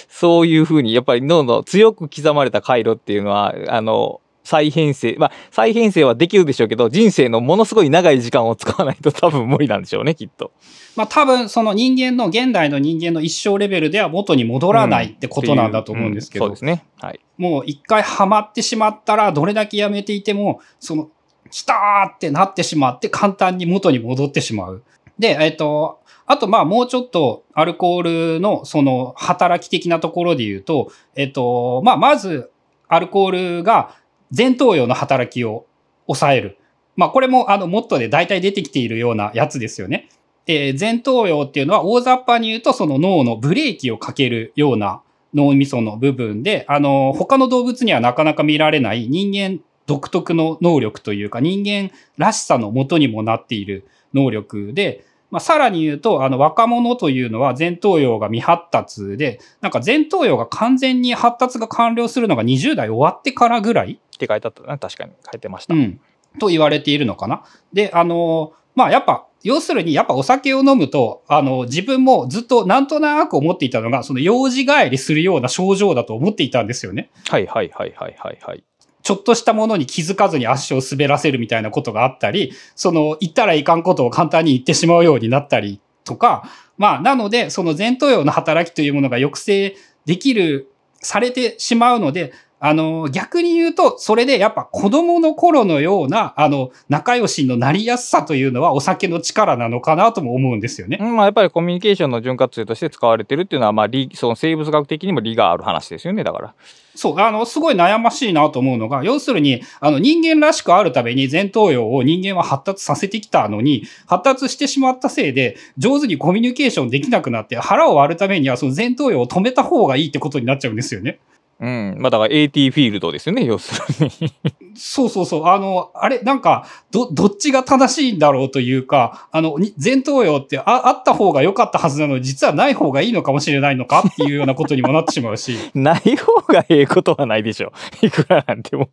[0.10, 5.16] そういうふうに、やっぱり脳の強く刻まれた回路っていうのは、あの、再編成。
[5.18, 10.52] まあ、再編成はできるでしょうけど、人生のものすごい長い時間を使わないと 多分無理なんでしょうね、きっと。
[10.96, 16.86] まあ多分その人間の、現代の人間の一生レベルでは元に戻らないってことなんだと思うんですけど、そうですね。
[17.00, 17.20] はい。
[17.38, 21.10] もう一回ハマってしまったら、どれだけやめていても、その、
[21.50, 24.84] 来たーってなってしまって、簡単に元に戻ってしまう。
[25.20, 32.50] で、えっ、と、あと、まあ、もうちょっと、アルコールの、その、働き的なところで言うと、えっ、と、まあ、まず、
[32.88, 33.96] アルコールが、
[34.36, 35.66] 前頭葉の働きを
[36.08, 36.58] 抑える。
[36.96, 40.10] まあ、これも、あの、モットで大体出てきているようなやつですよね。
[40.46, 45.02] えー前頭葉っていうのは、大雑把に言うと、その脳のブレーキをかけるような
[45.34, 64.78] 脳みその部分で、あの、他の動物にはなかなか見られない人間独特の能力というか、人間らしさの元にもなっている能力で、まあ、さらに言うと、あの、若者というのは前頭葉が未発達で、なんか前頭葉が完全に発達が完了するのが20代終わってからぐらいって書いてあったな。
[64.78, 65.74] 確かに書いてました。
[65.74, 66.00] うん。
[66.40, 67.42] と言われているのかな。
[67.74, 77.10] で、あの、まあやっぱ、要するにやっぱお酒を飲むと、あの、自分もずっとなんとなく思っていたのが、その用事帰りするような症状だと思っていたんですよね。
[77.28, 78.64] はいはいはいはいはいはい。
[79.04, 90.70] ちょっとしたものに気づかずに足を滑らせるみたいなことがあったり、その言ったらいかんことを簡単に言ってしまうようになったりとか、まあなのでその前頭葉の働きというものが抑制できる、
[91.02, 92.32] されてしまうので、
[92.66, 100.98] あの、逆に言うと、それでやっぱ子供の頃のような、あの、仲良しのなりやすさというのはお酒の力なのかなとも思うんですよね。
[101.02, 106.54] うんまあ、やっぱりコミュニケーションの潤滑油として使われてるっていうのは、まあ、理その生物学的にも理がある話ですよね、だから。
[106.96, 121.20] そう、あの、すごい悩ましいなと思うのが、要するに、あの、人間らしくあるために前頭葉を人間は発達させてきたのに、発達してしまったせいで、上手にコミュニケーションできなくなって、腹を割るためには、その前頭葉を止めた方がいいってことになっちゃうんですよね。
[121.64, 121.96] うん。
[121.98, 124.34] まあ、だから AT フィールドですよね、要するに。
[124.76, 125.46] そうそうそう。
[125.46, 135.56] あの、あれ、なんか、ど、どっちが正しいんだろうというか、あの、に前頭葉ってああった方が良かったはずなのに、実はない方がいいのかもしれないのかっていうようなことにもなってしまうし。
[135.74, 137.72] ない方がええことはないでしょ。
[138.04, 138.90] いくらなんでも。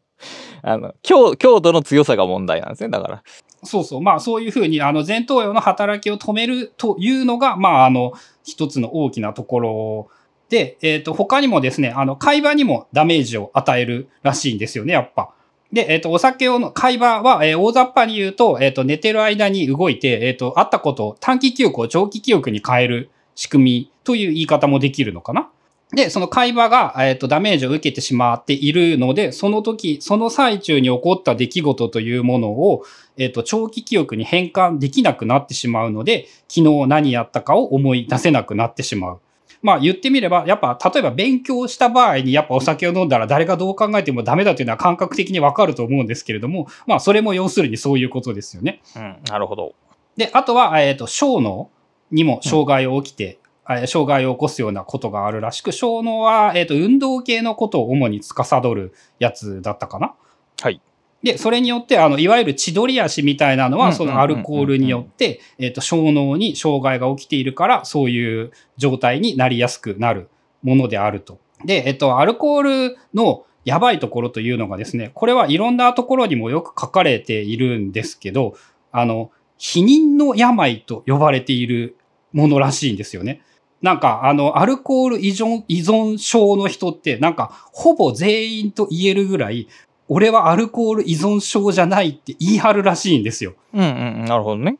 [0.62, 3.22] あの、強、強度の強さが問題なんですね、だから。
[3.64, 4.00] そうそう。
[4.00, 8.12] まあそういうふうに、あの、前頭葉の働きを止めるというのが、まああの、
[8.44, 10.08] 一つの大きなところ
[10.50, 15.30] で、えっ、と、他にもですね、あの、会話にもダメージを与えるらしいんですよね、やっぱ。
[15.72, 25.48] で、えっ、と、お酒をの、会話は、えー大雑把に言うと、えっ、と、寝てる間に動いて、えっ、と、あったことを短期記憶を長期記憶に変える仕組みという言い方もできるのかな。
[25.92, 32.84] で、その会話が、えっ、と、ダメージを受けてしまっているので、その時、その最中に起こった出来事というものを、
[33.16, 39.20] えっ、と、長期記憶に変換できなくなってしまうので、昨日何やったかを思い出せなくなってしまう。
[39.62, 48.80] まあ言ってみれば、やっぱ例えば勉強した場合にやっぱお酒を飲んだら誰がどう考えてもダメだというのは感覚的にわかると思うんですけれども、まあそれも要するにそういうことですよね。
[48.96, 49.74] うん、なるほど。
[50.16, 51.70] で、あとは、えっ、と、小脳
[52.10, 60.14] にも障害を起きて、えー障害を起こすようなことがあるらしく、小脳は、えっ、と、運動系のことを主に司るやつだったかな。
[60.60, 60.80] はい。
[61.22, 70.28] で、それによって、あの、いわゆる千鳥足みたいなのは、うんそのアルコールによって、えっと、小脳に障害が起きているから、そういう状態になりやすくなる
[70.62, 71.38] ものであると。
[71.64, 78.54] で、えっと、アルコールのやばいところというのがですね、これはいろんなところにもよく書かれているんですけど、
[78.90, 81.96] あの、否認の病と呼ばれている
[82.32, 83.42] ものらしいんですよね。
[83.82, 89.68] なんか、あの、アルコール依存依存症の人って、なんか、ほぼ全員と言えるぐらい、
[90.10, 93.54] 俺はアルコール依存症じゃないって言い張るらしいんですよ。
[93.72, 94.76] うんうん、なるほどね。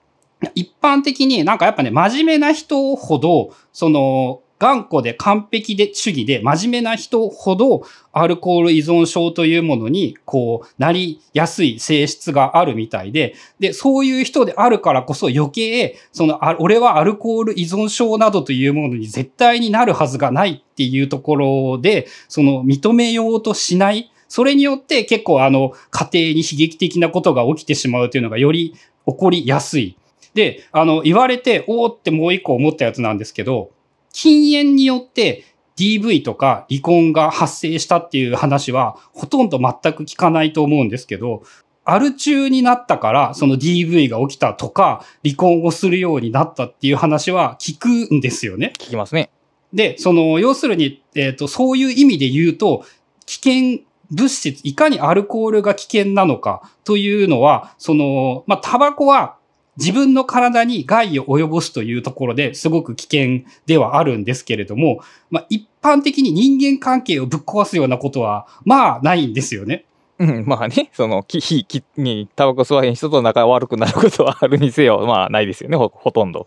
[0.57, 24.11] 一般的になんかやっぱね、真面目な人ほど、その、頑固で完璧で主義で真面目な人ほどアルコール依存症というものにこうなりやすい性質があるみたいで、で、そういう人であるからこそ余計、その、あ俺はアルコール依存症などというものに絶対になるはずがないっていうところで、その認めようとしない。
[24.31, 28.75] それによって結構あの家庭に悲劇的なことが起きてしまうというのがより
[29.07, 29.99] 起こりやすい。
[30.35, 33.73] で、あの、言われて、おーってもう一個思ったやつなんですけど、
[34.13, 35.45] 禁煙によって
[35.77, 41.43] DV とか離婚が発生したっていう話はほとんど全く聞かないと思うんですけど、
[41.85, 48.75] アル中になったからその DV が起きたとか離婚をするようになったっていう話は聞くんですよね。
[48.79, 49.31] 聞きますね。
[49.73, 52.85] で、その、要するに、えっ、と、そういう意味で言うと、
[53.27, 59.37] 危険物質、いかにアルコールが危険なのかというのは、その、まあ、タバコは
[59.77, 69.87] 自分の体に害を及ぼすというところですごく危険ではあるんですけれども、まあ、一般的に人間関係をぶっ壊すようなことは、まあ、ないんですよね。
[70.21, 76.47] うん、まあね、その、き火きにタバコ吸わへん人と仲悪くなることはあるにせよ、まあないですよね、ほほとんど。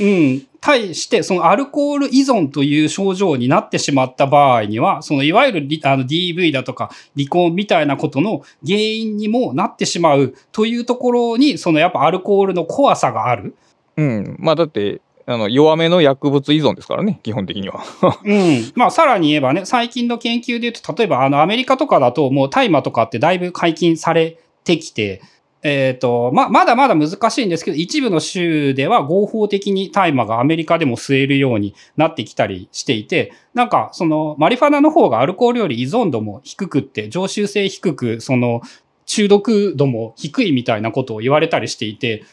[0.00, 0.46] うん。
[0.60, 13.56] 対して、そのアルコール依存という症状になってしまった場合には、そのいわゆるリあの DV だとか離婚みたいなことの原因にもなってしまうというところに、そのやっぱアルコールの怖さがある。
[13.96, 17.84] うん、まあだって、あの弱めの薬物依存ですからね、基本的には。
[18.24, 18.72] うん。
[18.74, 25.20] まあ、さらに言えばね、最近の研究で言うと、例えばあのアメリカとかだともう大麻とかってだいぶ解禁されてきて、
[25.62, 38.62] えっ、と、ま、まだまだ難しいんですけど、一部の州では合法的に大麻がアメリカでも吸えるようになってきたりしていて、なんか、その、マリファナの方がアルコールより依存度も低くって、常習性低く、その、
[39.04, 42.24] 中毒度も低いみたいなことを言われたりしていて、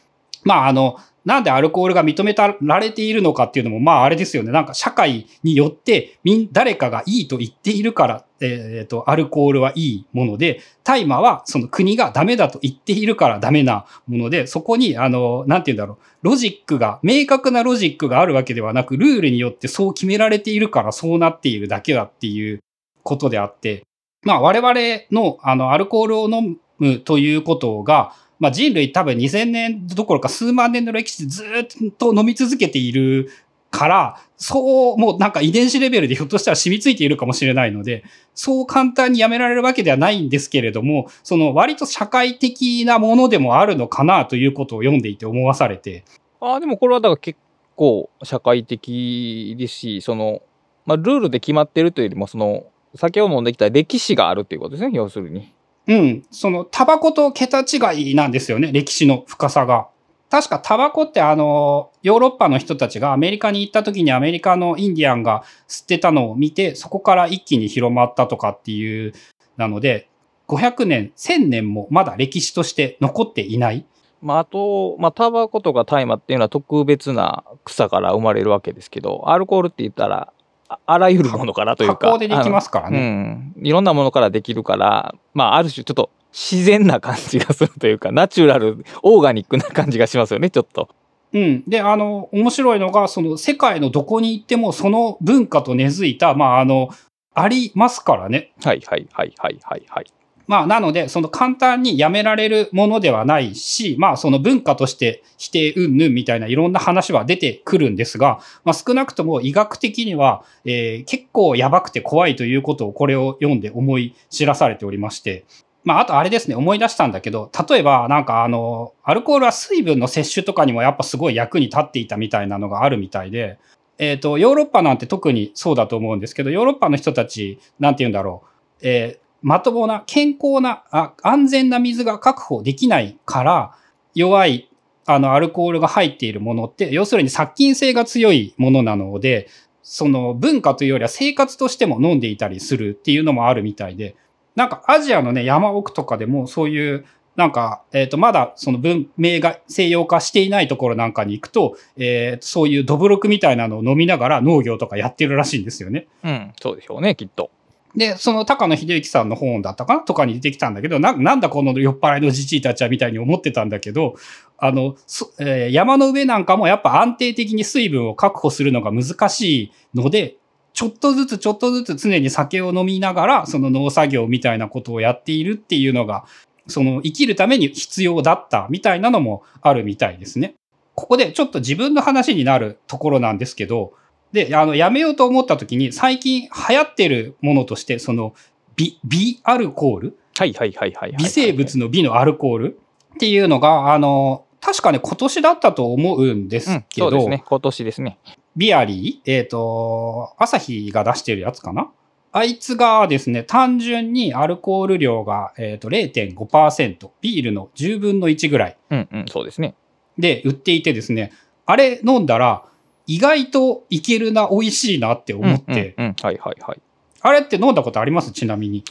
[0.46, 4.52] まあ、あの、なんでアルコールが認めたられているのかっていうのも、まああれですよね。
[4.52, 22.60] なんか社会によって、みん、誰かがいいと言っているから、えっ、と、アルコールはいいもので、大麻はその国がダメだと言っているからダメなもので、そこに、あの、なんて言うんだろう、ロジックが、明確なロジックがあるわけではなく、ルールによってそう決められているからそうなっているだけだっていう
[23.02, 23.82] ことであって、
[24.22, 24.74] まあ我々
[25.12, 31.44] の、あの、アルコールを飲むということが、まあ、人類多分2000年どころか数万年の歴史でず
[31.90, 33.30] っと飲み続けている
[33.72, 46.04] から、そう、もうなんか遺伝子レベルでひょっとしたら染みついているかもしれないので、そう簡単にやめられるわけではないんですけれども、その割と社会的なものでもあるのかなということを読んでいて思わされて、
[46.40, 47.40] ああ、でもこれはだから結
[47.76, 50.42] 構社会的ですし、その、
[50.86, 52.66] まあ、ルールで決まってるというよりも、その、
[52.96, 55.52] 酒を飲んできた歴史があるっていうことですね、要するに。
[55.88, 59.88] うん、そのタバコと桁違いなんですよね、歴史の深さが。
[60.30, 69.14] 確かタバコってあの、ヨーロッパの人たちがアメリカに行った時にアメリカのインディアンが吸ってたのを見て、そこから一気に広まったとかっていう、
[69.58, 70.10] なので、
[70.48, 73.86] 500年、1000年もまだ歴史として残っていない。
[74.22, 80.34] まあ、あと、まあ、タバコとか大麻っていうのは特別な草から生まれるわけですけど、アルコールって言ったら、
[80.68, 81.98] ああらゆるものからというか。
[81.98, 83.54] 加工でできますからね。
[83.58, 83.66] うん。
[83.66, 90.90] いろんなものからできるから、まあ、ある種ちょっと自然な感じがするというか、ナチュラル、オーガニックな感じがしますよね、ちょっと。
[91.34, 91.64] うん。
[91.68, 96.90] で、あの、面白いのが、その世界のどこに行ってもその文化と根付いた、まあ、あの、
[97.34, 98.54] ありますからね。
[98.64, 100.06] はいはいはいはいはいはい。
[100.48, 115.46] まあ、なので、その簡単にやめられるものではないし、まあ、その文化として否定云々みたいないろんな話は出てくるんですが、まあ、少なくとも医学的には、えー結構やばくて怖いということをこれを読んで思い知らされておりまして、
[115.86, 123.60] まあ、あとあれですね、思い出したんだけど、例えば、なんかあの、アルコールは水分の摂取とかにもやっぱすごい役に立っていたみたいなのがあるみたいで、
[124.00, 133.78] えっ、と、ヨーロッパなんて特にそうだと思うんですけど、ヨーロッパの人たち、なんて言うんだろう、えーまともな、健康なあ、安全な水が確保できないから、
[134.16, 134.72] 弱い、
[135.06, 139.48] あの、アルコールが入っているものって、要するに殺菌性が強いものなので、
[139.84, 144.16] その文化というよりは生活としても飲んでいたりするっていうのもあるみたいで、
[144.56, 156.08] なんかアジアのね、山奥とかでもそういう、なんか、えっ、と、まだその文明が西洋化していないところなんかに行くと、えーそういうドブロクみたいなのを飲みながら農業とかやってるらしいんですよね。
[156.24, 157.52] うん、そうでしょうね、きっと。
[157.96, 164.16] で、その高野秀之さんの本だったかなとかに出てきたんだけど、な、んだこの酔っ払いのじじいたちはみたいに思ってたんだけど、
[164.58, 164.96] あの、
[165.40, 170.38] えー山の上なんかもやっぱ安定的に水分を確保するのが難しいので、
[170.74, 176.26] ちょっとずつちょっとずつ常に酒を飲みながら、その農作業みたいなことをやっているっていうのが、
[176.68, 180.56] その生きるために必要だったみたいなのもあるみたいですね。
[180.96, 183.94] ここでちょっと自分の話になるところなんですけど、
[184.36, 188.36] で、あの、やめようと思った時に、最近流行ってるものとして、その、
[188.76, 190.18] 微、微アルコール？
[190.38, 191.16] はいはいはいはいはい。
[191.18, 192.80] 微生物の微のアルコール？
[193.16, 197.44] っていうのが、あの、確かね、今年だったと思うんですうん、けど、そうですね。
[197.48, 198.20] 今年ですね。
[198.58, 201.90] ビアリー、えっ、と、朝日が出してるやつかな？
[202.34, 209.76] あいつがですね、単純にアルコール量が、えっ、と、0.5%、ビールの10分の1ぐらいうんうん、そうですね。
[210.18, 211.32] で売っていてですね、
[211.66, 212.66] あれ飲んだら、
[213.08, 216.82] 意外といけるな、美味しいなって思って、はいはいはい。
[217.22, 218.32] あれって飲んだことあります？
[218.32, 218.84] ちなみに。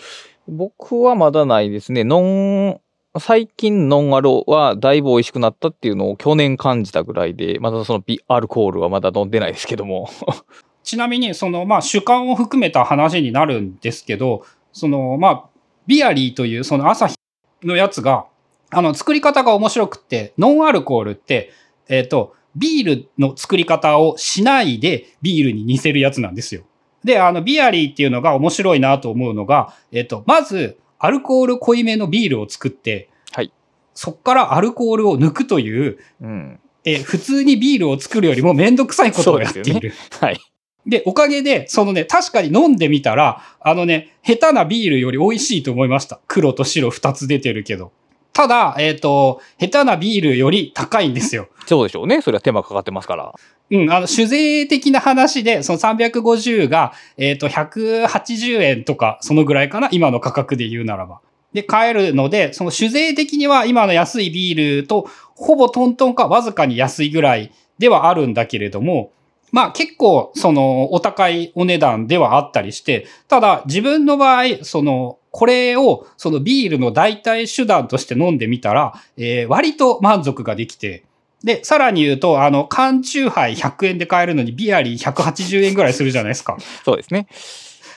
[0.49, 2.05] 僕はまだないですね。
[2.05, 2.81] ノン、
[3.19, 10.11] 最近ノンアルはだいぶ美味しくなったっていうのを去年感じたぐらいで、まだそのビアルコールはまだ飲んでないですけども。
[10.83, 15.45] ちなみに、その、まあ、主観を含めた話になるんですけど、その、まあ、
[15.87, 17.17] ビアリーというその朝日
[17.63, 18.27] のやつが、
[18.71, 21.53] あの、作り方が面白くって、ノンアルコールって、
[21.89, 26.63] えっ、と、ビールの作り方をしないでビールに似せるやつなんですよ。
[27.05, 33.53] で、あの、ビアリーっていうのが面白いなと思うのが、えっ、と、まず、アルコール濃いめのビールを作って、はい。
[33.95, 36.61] そっからアルコールを抜くという、うん。
[36.87, 39.93] えー普通にビールを作るよりもめんどくさいことをやっている。
[40.21, 40.41] はい。
[40.87, 46.21] で、おかげで、そのね、確かに飲んでみたら、あのね、下手なビールより美味しいと思いました。
[46.27, 47.93] 黒と白二つ出てるけど。
[48.35, 51.49] ただ、えっ、と、下手なビールより高いんですよ。
[51.67, 52.21] そうでしょうね。
[52.21, 53.33] それは手間かかってますから。
[53.71, 61.21] うん、あの、酒税的な話で、その350が、えっ、と、180円とか、そのぐらいかな今の価格で言うならば。
[61.53, 69.13] で、買えるので、その酒税的には今の安いビールと、ほぼトントンかわずかに安いぐらいではあるんだけれども、
[69.53, 81.03] まあ結構、その、お高いお値段ではあったりして、ただ自分の場合、その、これを、そのビールの代替手段として飲んでみたら、えー割と満足ができて、
[81.43, 86.57] で、さらに言うと、あの、缶チューハイ100円で買えるのにビアリー180円ぐらいするじゃないですか。
[86.85, 87.27] そうですね。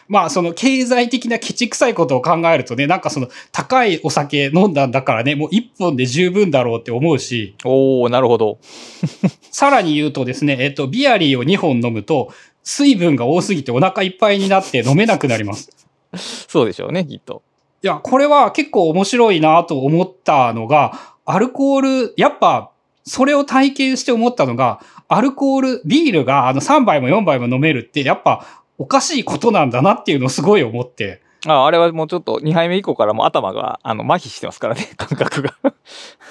[0.08, 8.58] まあ、その経済的なケチくさいことを考えるとね、なんかその高いお酒飲んだんだからね、もう1本で十分だろうって思うし、おー、なるほど。
[9.52, 12.34] さらに言うとですね、えっと、ビアリーを2本飲むと、
[12.64, 15.87] 水分が多すぎてお腹いっぱいになって飲めなくなります。
[16.18, 17.42] そうでしょうね、きっと。
[17.84, 22.72] いや、これは結構面白いなと思ったのが、アルコール、やっぱ、
[23.04, 28.46] それを体験して思ったのが、アルコール、ビールがあの3杯も4杯も飲めるって、やっぱ
[28.78, 31.22] おかしいことなんだなっていうのをすごい思って。
[31.54, 35.54] ああれはもうちょっと2杯目以降からも頭があの麻痺してますからね、 感覚が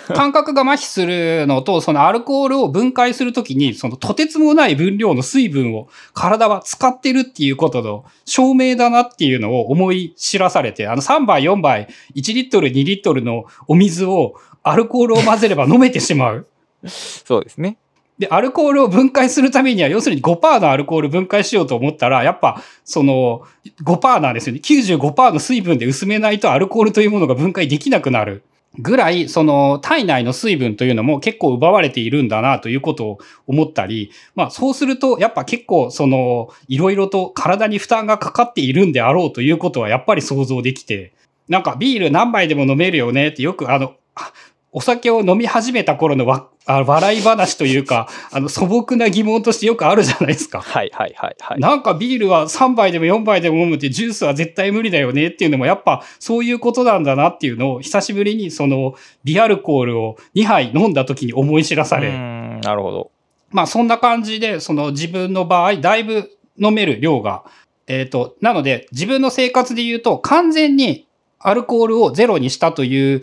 [0.08, 16.46] 感覚が麻痺するのと、そのアルコールを分解するときに、そのとてつもない分量の水分を体は使ってるっていうことの証明だなっていうのを思い知らされて、あの3杯4杯、1リットル2リットルのお水をアルコールを混ぜれば飲めてしまう。
[16.86, 17.78] そうですね。
[18.18, 23.42] で、アルコールを分解するためには、要するに5%のアルコール分解しようと思ったら、やっぱ、その、
[23.84, 24.60] 5%なんですよね。
[24.62, 28.42] 95%の水分で薄めないとアルコールというものが分解できなくなる。
[28.78, 41.12] ぐらい、その、体内の水分というのも結構奪われているんだなということを思ったり、まあそうすると、やっぱ結構、その、いろいろと体に負担がかかっているんであろうということはやっぱり想像できて、
[41.48, 43.94] なんかビール何杯でも飲めるよねってよくあの、
[44.76, 50.60] お酒を飲み始めた頃のわあ笑い話というか、 あの素朴な疑問としてよくあるじゃないですか。
[50.60, 51.60] はいはいはいはい。
[51.60, 62.12] なんかビールは3杯でも4杯でも飲むってジュースは絶対無理だよねっていうのもやっぱそういうことなんだなっていうのを久しぶりにそのビアルコールを2杯飲んだ時に思い知らされ。
[62.12, 63.10] なるほど。
[63.52, 67.44] まあそんな感じでその自分の場合だいぶ飲める量が
[67.86, 71.06] えっ、ー、と、なので自分の生活で言うと完全に
[71.38, 73.22] アルコールをゼロにしたという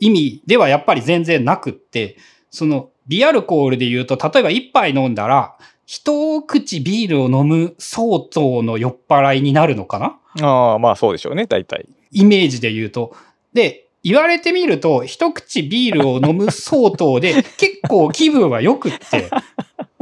[0.00, 2.16] 意味ではやっぱり全然なくって、
[2.50, 5.56] そのビアルコールで言うと、例えば一杯飲んだら、
[5.86, 10.18] 一口ビールを飲む相当の酔っ払いになるのかな？
[10.46, 11.86] ああ、まあそうでしょうね、大体。
[12.10, 13.14] イメージで言うと。
[13.52, 19.30] で、言われてみると、一口ビールを飲む相当で、結構気分は良くって。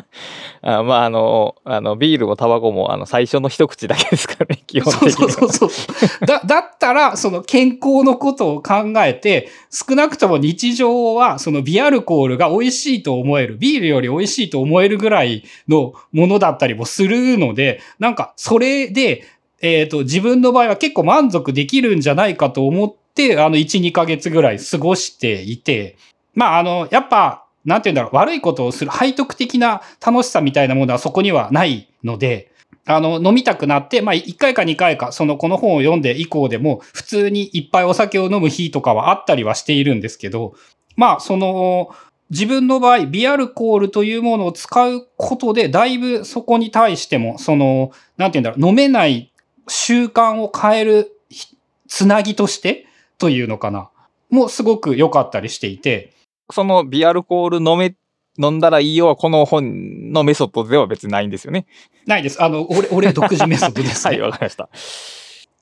[0.65, 5.13] あまあ、あの、あの、ビールもタバコも、あの、最初の一口だけですからね、基本的に。
[5.13, 5.97] そうそうそうそう。
[6.27, 19.25] だ、だったら、その健康のことを考えて、少なくとも日常は、そのビアルコールが美味しいと思える、ビールより美味しいと思えるぐらいのものだったりもするので、なんか、それで、
[19.63, 25.97] えっ、ー、と、自分の場合は結構満足できるんじゃないかと思って、あの、1、2ヶ月ぐらい過ごしていて、
[26.35, 32.53] まあ、あの、やっぱ、なんて言うんだろう、悪いことをする背徳的な楽しさみたいなものはそこにはないので、
[32.85, 40.55] あの、飲みたくなって、まあ、1回か2回か、その、この本を読んで以降でも、普通にいっぱいお酒を飲む日とかはあったりはしているんですけど、
[40.97, 41.91] まあ、その、
[42.31, 49.33] 自分の場合、ビアルコールというものを使うことで、だいぶそこに対しても、その、なんて言うんだろう、飲めない
[49.69, 51.13] 習慣を変える
[51.89, 52.87] つなぎとして
[53.19, 53.91] というのかな、
[54.31, 56.15] もすごく良かったりしていて、
[56.53, 57.95] そのビアルコール飲め、
[58.39, 61.67] 飲んだらいいよはこの本のメソッドでは別にないんですよね。
[62.07, 62.43] ないです。
[62.43, 64.13] あの、俺、俺独自メソッドですね。
[64.13, 64.69] はい、わかりました。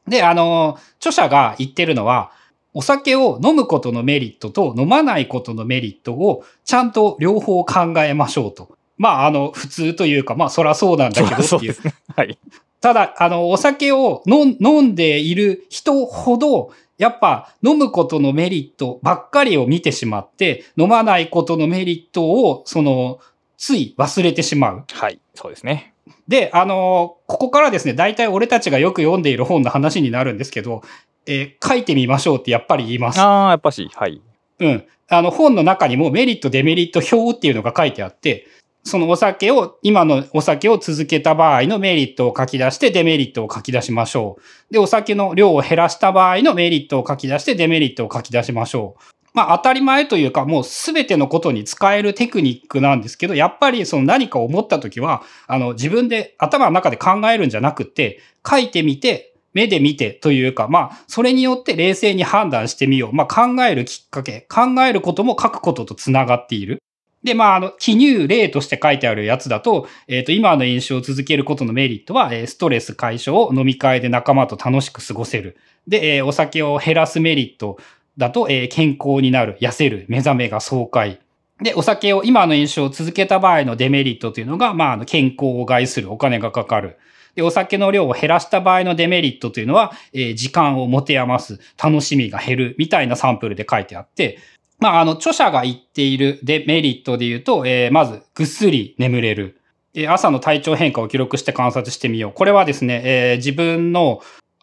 [0.07, 2.33] で、あの、著者が言ってるのは、
[2.73, 8.77] お酒を飲むことのメリットと飲まないことのメリットをちゃんと両方考えましょうと。
[8.97, 11.77] まあ、あの、普通というか、まあ、そらそうなんだけどっていう。
[11.79, 12.39] うね、はい。
[12.81, 23.21] ただ、あの、お酒を飲んでいる人ほど、やっぱ飲むことのメリットばっかりを見てしまって、飲まないことのメリットを、その、
[23.57, 24.85] つい忘れてしまう。
[24.93, 25.95] はい、そうですね。
[26.29, 30.83] で、あの、ここからですね、大体俺たちがよく読んでいる本の話になるんですけど、
[31.27, 33.21] えー、書いてみましょうってやっぱり言います。
[33.21, 34.21] ああ、やっぱし、はい。
[34.59, 34.85] うん。
[35.09, 38.47] あの、本の中にもメリット、デメリット表っていうのが書いてあって、
[38.83, 44.39] そのお酒を、今のお酒を続けた場合のメリットを書き出してデメリットを書き出しましょ
[44.71, 44.73] う。
[44.73, 49.03] で、お酒の量を減らした場合のメリットを書き出してデメリットを書き出しましょう。
[49.33, 63.13] まあ当たり前というかもうすべてのことに使えるテクニックなんですけど、やっぱりその何か思った時は、あの自分で頭の中で考えるんじゃなくて、書いてみて、目で見てというか、まあ、それによって冷静に判断してみよう。
[63.13, 66.81] まあ、考えるきっかけ、考えることも書くこととつながっている。
[67.23, 75.59] で、まあ、あの、記入例として書いてあるやつだと、えっ、ー、と、今の飲酒を続けることのメリットは、えー、ストレス解消を、飲み会で仲間と楽しく過ごせる。
[75.87, 77.79] で、えー、お酒を減らすメリット
[78.17, 81.21] だと、えー、健康になる、痩せる、目覚めが爽快。
[81.63, 86.97] で、お酒を、今の飲酒を続けた場合のデメリットというのが、まあ、あの健康を害する、お金がかかる。
[87.35, 94.39] で、お酒の量を減らした場合のデメリットというのは、えー、時間を持て余す、楽しみが減る、みたいなサンプルで書いてあって、
[94.81, 99.61] まあ、あの、著者が言っているデメリットで言うと、えー、まず、ぐっすり眠れる。
[99.95, 102.33] えー、朝の体調変化を記録して観察してみよう。
[102.33, 104.21] これはですね、えー、自分の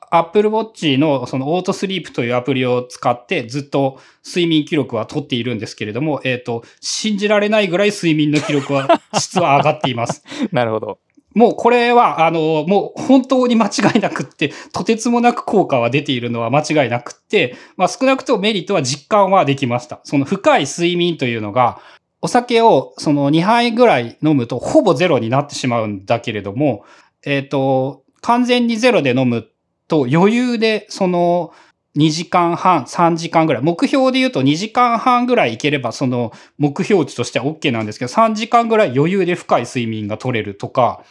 [0.09, 10.23] Apple Watch のそのオートスリープというアプリを使ってずっと睡眠記録は取っているんですけれども、えっ、ー、と、信じられないぐらい睡眠の記録は質は上がっています。
[10.51, 10.99] なるほど。
[11.37, 19.99] もうこれは、あの、もう本当に間違いなくって、とてつもなく効果は出ているのは間違いなくって、まあ少なくともメリットは実感はできました。
[20.03, 21.79] その深い睡眠というのが、
[22.23, 26.85] お酒をその2杯ぐらい飲むとほぼゼロになってしまうんだけれども、
[27.23, 29.47] えっ、と、完全にゼロで飲む
[29.87, 31.53] と余裕でその
[31.97, 33.63] 2時間半、3時間ぐらい。
[33.63, 41.03] 目標で言うと2時間半ぐらいいければその目標値としては OK なんですけど、3時間ぐらい余裕で深い睡眠が取れるとか、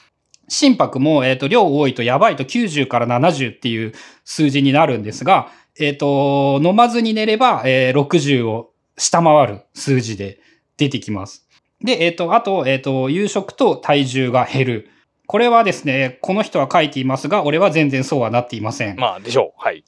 [0.49, 3.93] 心拍も、えっ、と、量多いとやばいと90から70っていう
[4.25, 10.41] 数字になるんですが、えっ、と、飲まずに寝れば、えー60を下回る数字で
[10.77, 11.47] 出てきます。
[11.83, 14.91] で、えっ、と、あと、えっ、と、夕食と体重が減る。
[15.27, 18.97] これはですね、この人は書いていますが、俺は全然そうはなっていません。
[18.97, 19.61] まあ、でしょう。
[19.61, 19.85] はい。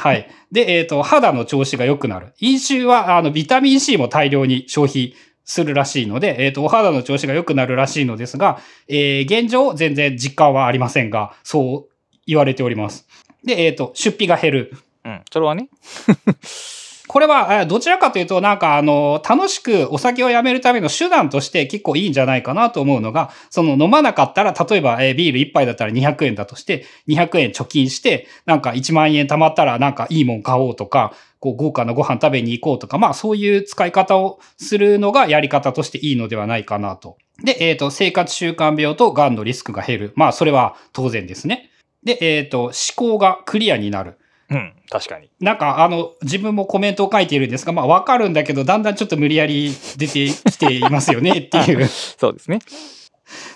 [0.00, 0.28] はい。
[0.50, 2.32] で、えっ、と、肌の調子が良くなる。
[2.40, 5.14] 飲酒は、あの、ビタミン C も大量に消費
[5.44, 11.94] するらしいので、えっ、と、お肌の調子が良くなるらしいのですが、えー現状、全然実感はありませんが、そう
[12.26, 13.06] 言われております。
[13.44, 14.72] で、えっ、と、出費が減る。
[15.04, 15.20] うん。
[15.30, 15.68] それはね。
[17.06, 31.12] これは、あどちらかというと、なんか、あの、楽しくお酒をやめるための手段として結構いいんじゃないかなと思うのが、その飲まなかったら、例えば、えービール1杯だったら200円だとして、200円貯金して、なんか1万円貯まったらなんかいいもん買おうとか、
[31.44, 37.18] こう豪華なご飯食べに行こうとか、まあそういう使い方をするのがやり方としていいのではないかなと。
[37.44, 40.12] で、えっ、と、生活習慣病と癌のリスクが減る。
[40.16, 41.70] まあそれは当然ですね。
[42.02, 44.16] で、えっ、と、思考がクリアになる。
[44.48, 44.72] うん。
[44.88, 45.28] 確かに。
[45.38, 51.86] なんか、あの、自分もコメントを書いているんですが、まあ、わかるんだけど、だんだんちょっと無理やり出てきていますよね っていう。
[51.86, 52.58] そうですね。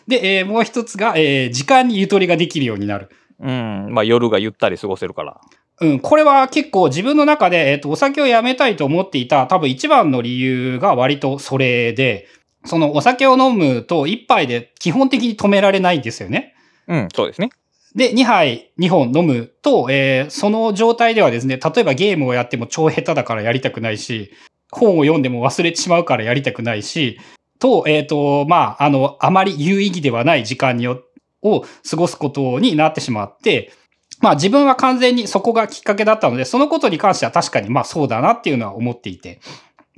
[0.07, 3.09] で、えーもう一つが、えー時間にゆとりができるようになる。
[3.41, 3.89] うん。
[3.91, 5.41] まあ、夜がゆったり過ごせるから。
[5.81, 12.27] うん、これは結構自分の中で、えっ、と、お酒をやめたいと思っていた多分一番の理由が割とそれで、
[12.65, 16.55] そのお酒を飲むと一杯で基本的に止められないんですよね。
[16.89, 17.09] うん。
[17.15, 17.51] そうですね。
[17.95, 24.33] で、2杯、2本飲むと、えーその状態ではですね、例えばゲームをやっても超下手だからやりたくないし、
[24.71, 27.19] 本を読んでも忘れてしまうからやりたくないし、
[27.59, 31.03] と、えっ、と、まあ、あの、あまり有意義ではない時間によ
[31.43, 33.73] を過ごすことになってしまって、
[34.21, 39.41] まあ自分は完全にそこがきっかけだったので、そのことに関しては確かにまあそうだなっていうのは思っていて。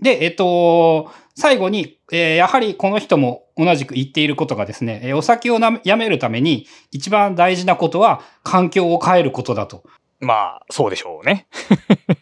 [0.01, 9.85] で、えっ、と、最後に、えーやはりこの人も同じく言っていることがですね、えーお酒をなやめるために一番大事なことは環境を変えることだと。
[10.21, 11.47] まあ、そうでしょうね。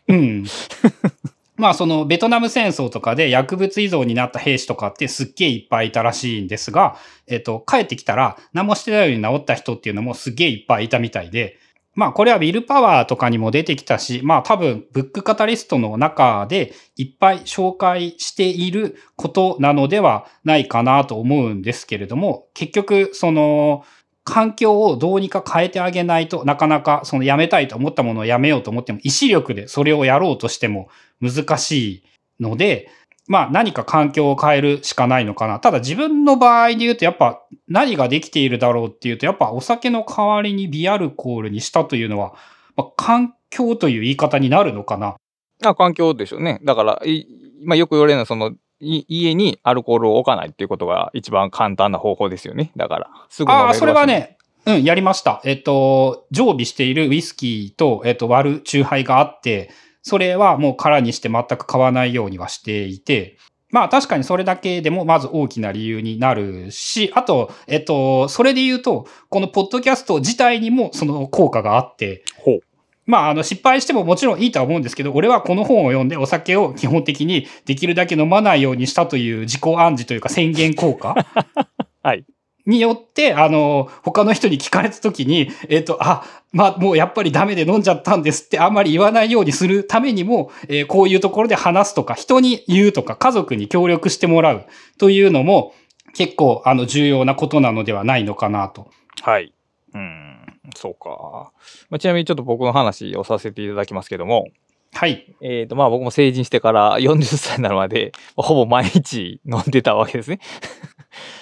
[0.08, 0.44] うん。
[1.56, 6.96] まあそのベトナム戦争とかで薬物依存になった兵士とかってすっげえいっぱいいたらしいんですが、
[7.26, 11.58] えっ、と、帰ってきたら何もしてないように治った人っていうのもすっげえいっぱいいたみたいで、
[11.98, 23.84] まあこれはウィルパワーとかにも出てきたし、まあ多分ブックカタリストの中でいっぱい紹介していることなのではないかなと思うんですけれども、結局その
[24.22, 30.88] 環境をどうにか変えてあげないとなかなかそのやめたいと思ったものをやめようと思っても意志力でそれをやろうとしても
[31.20, 32.02] 難しい
[32.38, 32.88] ので、
[33.28, 35.60] まあ何か環境を変えるしかないのかな。
[35.60, 42.34] ただ自分の場合で言うとやっぱ何ができているだろうっていうとやっぱお酒の代わりにビアルコールにしたというのは、
[42.74, 45.16] まあ、環境という言い方になるのかな。
[45.64, 46.60] あ環境でしょうね。
[46.64, 47.26] だから、い
[47.64, 52.70] まあ、よく言われるのは、その、い家にアルコールを置かないっていうことが一番簡単な方法ですよね。
[52.76, 54.06] だから、すぐ飲めるああ、それは。
[54.06, 55.40] ね、うん、やりました。
[55.44, 59.70] えっと、常備しているウイスキーと、えっと、割るチューハイがあって、
[60.08, 63.36] それはもう空にして全く買わないようにはしていて、
[63.70, 72.60] まあ確かにそれだけでもまず大きな理由になるし、あと、えっと、それで言うと、このポッドキャスト自体にもその効果があって、ほう。
[73.04, 81.14] まあ、あの、失敗してももちろんいいとは思うんですけど、俺はこの本を読んでお酒を基本的にできるだけ飲まないようにしたという自己暗示というか宣言効果
[82.02, 82.24] はい。
[82.68, 94.66] によって、あの、他の人に聞かれた時に、えっ、と、あ、まあ、もうやっぱりダメで飲んじゃったんですってあんまり言わないようにするためにも、えーこういうところで話すとか、人に言うとか、家族に協力してもらう
[94.98, 95.74] というのも、
[96.14, 98.90] 結構、あの、重要なことなのではないのかなと。
[99.22, 99.54] はい。
[99.94, 100.38] うん、
[100.76, 101.52] そうか。
[101.88, 104.48] まあ、ちなみにちょっと僕の話をさせていただきますけども、
[104.92, 105.36] はい。
[105.40, 110.40] えっ、と、まあ僕も成人してから 40歳になるまで、ほぼ毎日飲んでたわけですね。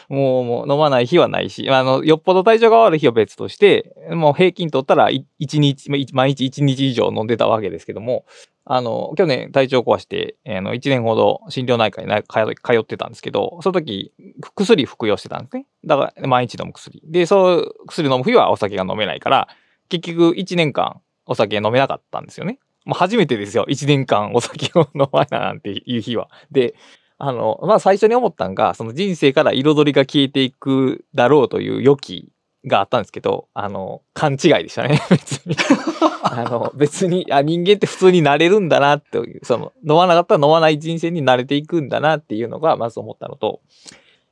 [0.08, 8.24] もう、もう飲まない日はないし、あの、よっぽど体調が悪い日は別として、もう平均取ったら一日、毎日1日以上飲んでたわけですけども、
[8.64, 15.66] あの、去年体調壊して、あの、1年ほど心療内科に通ってたんですけど、その時、薬服用してたんですね。
[15.84, 17.00] だから、毎日飲む薬。
[17.04, 19.48] で、そう、薬飲む日はお酒が飲めないから、
[19.88, 22.58] 結局1年間お酒飲めなかったんですよね。
[22.84, 23.66] もう初めてですよ。
[23.68, 26.28] 1年間お酒を飲まないなんていう日は。
[26.50, 26.74] で、
[27.18, 32.32] あの、まあ最初に思ったんが、その人生から彩りが消えていくだろうという予期
[32.66, 35.56] があったんですけど、あの、勘違いでしたね、 別に。
[36.22, 43.60] あの、別に、あ、人間って普通になれるんだなっていう、その、飲まなかったら飲まない人生に慣れていくんだなっていうのが、まず思ったのと、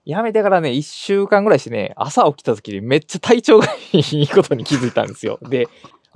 [0.04, 5.38] やめてからね、一週間ぐらいしてね、朝起きた時にめっちゃ体調がいいことに気づいたんですよ。
[5.42, 5.66] で、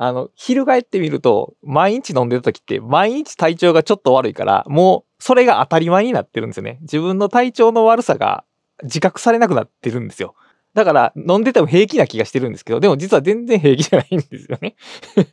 [0.00, 6.78] あの、翻ってみると、毎日飲んでる時って、毎日体調がちょっと悪いから、もう、それが当たり前になってるんですよね。
[6.82, 8.44] 自分の体調の悪さが
[8.84, 10.36] 自覚されなくなってるんですよ。
[10.72, 14.76] だから、飲んでても平気な気がしてるんですけど、でも実は全然平気じゃないんですよね。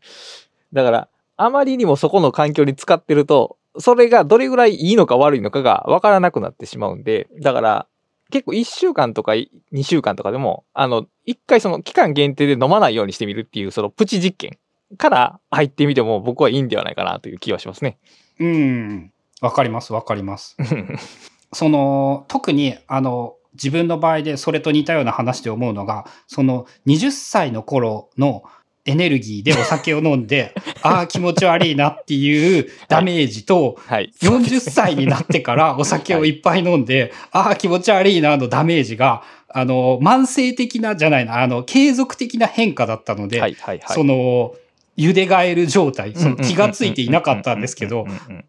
[0.73, 7.87] だから、あまりにもそこの環境に使ってると、それがどれぐらいいいのか悪いのかがわからなくなってしまうんで、だから、
[8.31, 14.57] 結構1週間とか2週間とかでも、あの、一回その期間限定で飲まないようにしてみるっていう、そのプチ実験
[14.97, 17.97] から入ってみても僕はいいんではないかなという気はしますね。
[18.39, 19.11] うん。
[19.41, 20.57] わかります、わかります。
[21.53, 28.43] その、特に、あの、自分の場合でそれと似たような話で思うのが、その20歳の頃の
[28.85, 34.11] エネルギーでお酒を飲んで、 ああ、気持ち悪いなっていうダメージと、はい。
[34.21, 43.95] 40歳になってからお酒をいっぱい飲んで、ああ、気持ち悪いなのダメージが、あの、慢性的なじゃないな、あの、継続的な変化だったので、はいはいはい。
[43.95, 44.53] その、
[44.97, 48.05] 茹でガエル状態、その気がついていなかったんですけど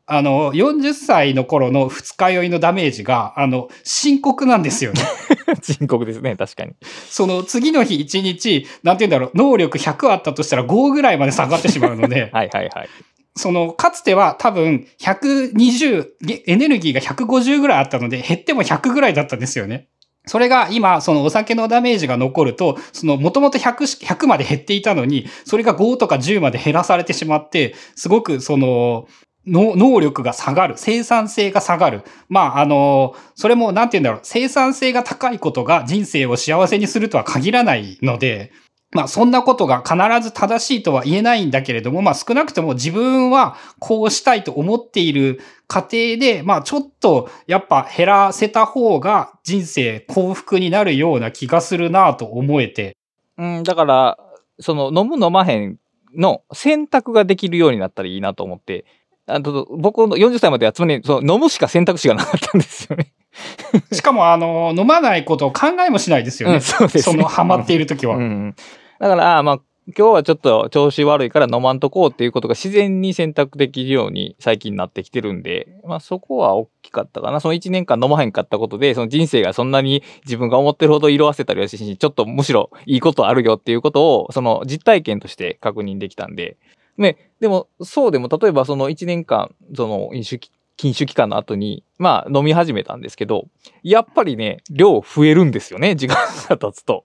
[0.07, 5.03] あの、40歳の頃の二日酔いのダメージが、あの、深刻なんですよね。
[5.63, 6.73] 深刻ですね、確かに。
[7.09, 12.89] その次の日1日、なんて言うんだろう、能力100あったとしたら5ぐらいまで下がってしまうので、 はいはいはい。
[13.35, 19.89] その、かつては多分120、げエネルギーが150ぐらいあったので、減っても100ぐらいだったんですよね。
[20.29, 29.07] それが今、そのお酒のダメージが残ると、その、もともと100、まで減っていたのに、それが5とか10まで減らされてしまって、すごくその、
[29.47, 30.75] の能力が下がる。
[30.77, 32.03] 生産性が下がる。
[32.29, 34.21] まあ、あの、それも、なんて言うんだろう。
[34.25, 38.51] 生産性が高いことが人生を幸せにするとは限らないので、
[38.93, 52.97] まあ、そんなことが必ず正しいとは言えないんだけれども、まあ、少なくとも自分はこうしたいと思っている過程で、まあ、ちょっとやっぱ減らせた方が人生幸福になるような気がするなと思えて。
[53.39, 54.19] うん、だから、
[54.61, 55.79] その、飲む飲まへん
[56.15, 58.85] の選択ができるようになったらいいなと思って、
[59.27, 63.13] あと僕の40歳まではつまりその飲むしか選択肢がなかったんですよね。
[63.93, 66.57] しかも、あの、飲まないことを考えもしないですよね。
[66.57, 68.17] うんそうですねその、ハマっている時は。
[68.17, 68.55] うんうん、
[68.99, 69.61] だから、あまあ、
[69.95, 77.39] 今日はちょっと調子悪いから飲まんとこうっていうことが自然に選択できるように最近になってきてるんで、まあそこは大きかったかな。
[77.39, 86.57] その1年間飲まへんかったことで、その人生がそんなに自分が思ってるほど色あせたりはしし、ちょっとむしろいいことあるよっていうことを、その実体験として確認できたんで、
[86.99, 93.47] ね、でもそうでも例えばその1年間、その飲酒禁酒期間の後に、まあ飲み始めたんですけど、
[93.83, 96.17] やっぱりね、量増えるんですよね、時間
[96.49, 97.05] が経つと。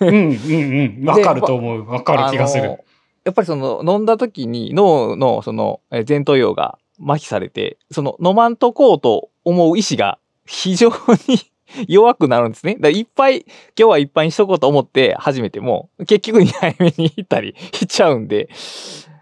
[0.00, 1.04] うん、うん、うん。
[1.06, 1.88] わかると思う。
[1.88, 2.78] わかる気がする。
[3.24, 10.90] やっぱりその飲んだ時に脳のそのえー前頭葉が麻痺されて、その飲まんとこうと思う意志が非常
[11.28, 11.38] に
[11.88, 12.74] 弱くなるんですね。
[12.74, 18.48] だからいっぱい、今日はいっぱいにしとこうと思って始めても、結局2杯目に行ったりしちゃうんで、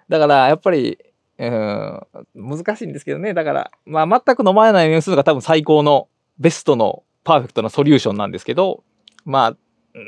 [0.09, 0.99] だからやっぱり、
[1.45, 3.35] うん、難しいんですけどね。
[3.35, 8.85] だから、まあ全く飲まないようにするのが多分最高のベストのパーフェクトなソリューションなんですけど、
[9.25, 9.57] まあ、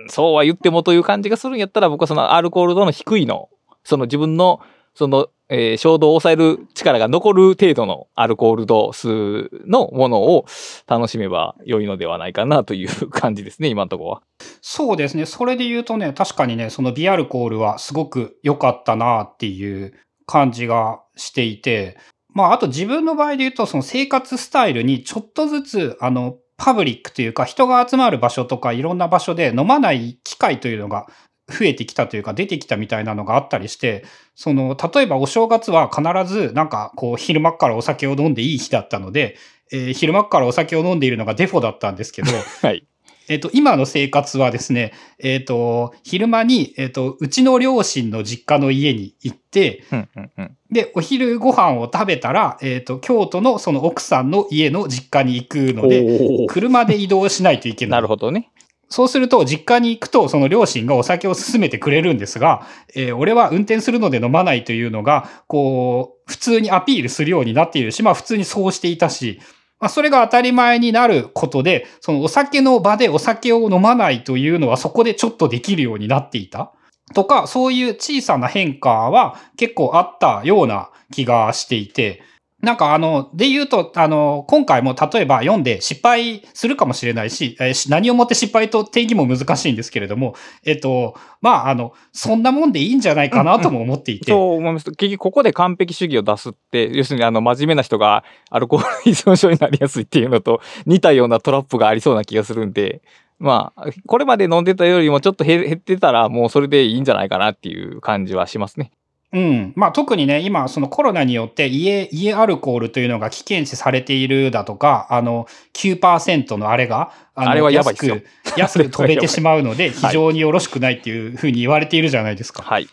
[0.09, 3.51] そうは言ってもという感じがするんやったら僕はそのアルコール度の低いの
[3.83, 4.61] その自分の
[4.95, 10.47] その、えー衝動を抑える力が残る程度のアルコール度数のものを
[10.87, 14.23] 楽しめば良いのではないかなという感じですね今のところは。
[14.63, 15.27] そうですね。
[15.27, 19.93] それで言うとね、確かにね、そのビアルコールはすごく良かったなっていう
[20.27, 21.99] 感じがしていて、
[22.35, 31.09] まあ、あと自分の場合で言うと、その生活スタイルにちょっとずつ、あの、パブリックというか人が集まる場所とかいろんな場所で飲まない機会というのが
[31.49, 34.05] 増えてきたというか出てきたみたいなのがあったりして、
[34.35, 36.03] その、例えばお正月は必
[36.33, 39.37] ずなんかこう昼間からお酒を飲んでいい日だったので、
[39.73, 42.29] えー昼間からお酒を飲んでいるのがデフォだったんですけど、
[42.63, 42.87] はい。
[43.29, 57.91] えっ、と、今の生活はですね、えっ、と、昼間に、えっ、と、うちの両親の実家の家に行って、うんうんうんで、お昼ご飯を食べたら、えっ、と、京都のその奥さんの家の実家に行くので、車で移動しないといけない。
[57.93, 58.51] なるほどね。
[58.89, 69.41] そうすると、実家に行くと、その両親がお酒を勧めてくれるんですが、えー俺は運転するので飲まないというのが、こう、普通にアピールするようになっているし、まあ普通にそうしていたし、
[69.85, 76.73] まあそれが当たり前になることで、そのお酒の場でお酒を飲まないというのはそこでちょっとできるようになっていた。
[77.15, 82.23] とか、そういう小さな変化は結構あったような気がしていて、
[82.65, 90.35] なんかあの、で言うと、あの、今回も例えば読んで失敗するかもしれないし、えー何をもって失敗と定義も難しいんですけれども、
[90.65, 94.33] えっと、まあ、あの、そんなもんでいいんじゃないかなとも思っていて。
[94.33, 94.91] そう思います。
[94.93, 103.03] 結局ここで完璧主義を出すって、要するにあの真面目な人がアルコール依存症になりやすいっていうのと似たようなトラップがありそうな気がするんで、
[103.39, 108.93] まあ、これまで飲んでたよりもちょっと減ってたらもうそれでいいんじゃないかなっていう感じはしますね。
[109.35, 109.73] うん。
[109.75, 118.21] まあ特にね、今、そのコロナによって家、家アルコールというのが危険視されているだとか、あの、9%のあれが、あれはやばいっすよ
[118.55, 122.63] 安く、安く飛べてしまうので、 い非常によろしくないっていうふうに言われているじゃないですか。
[122.63, 122.89] はい。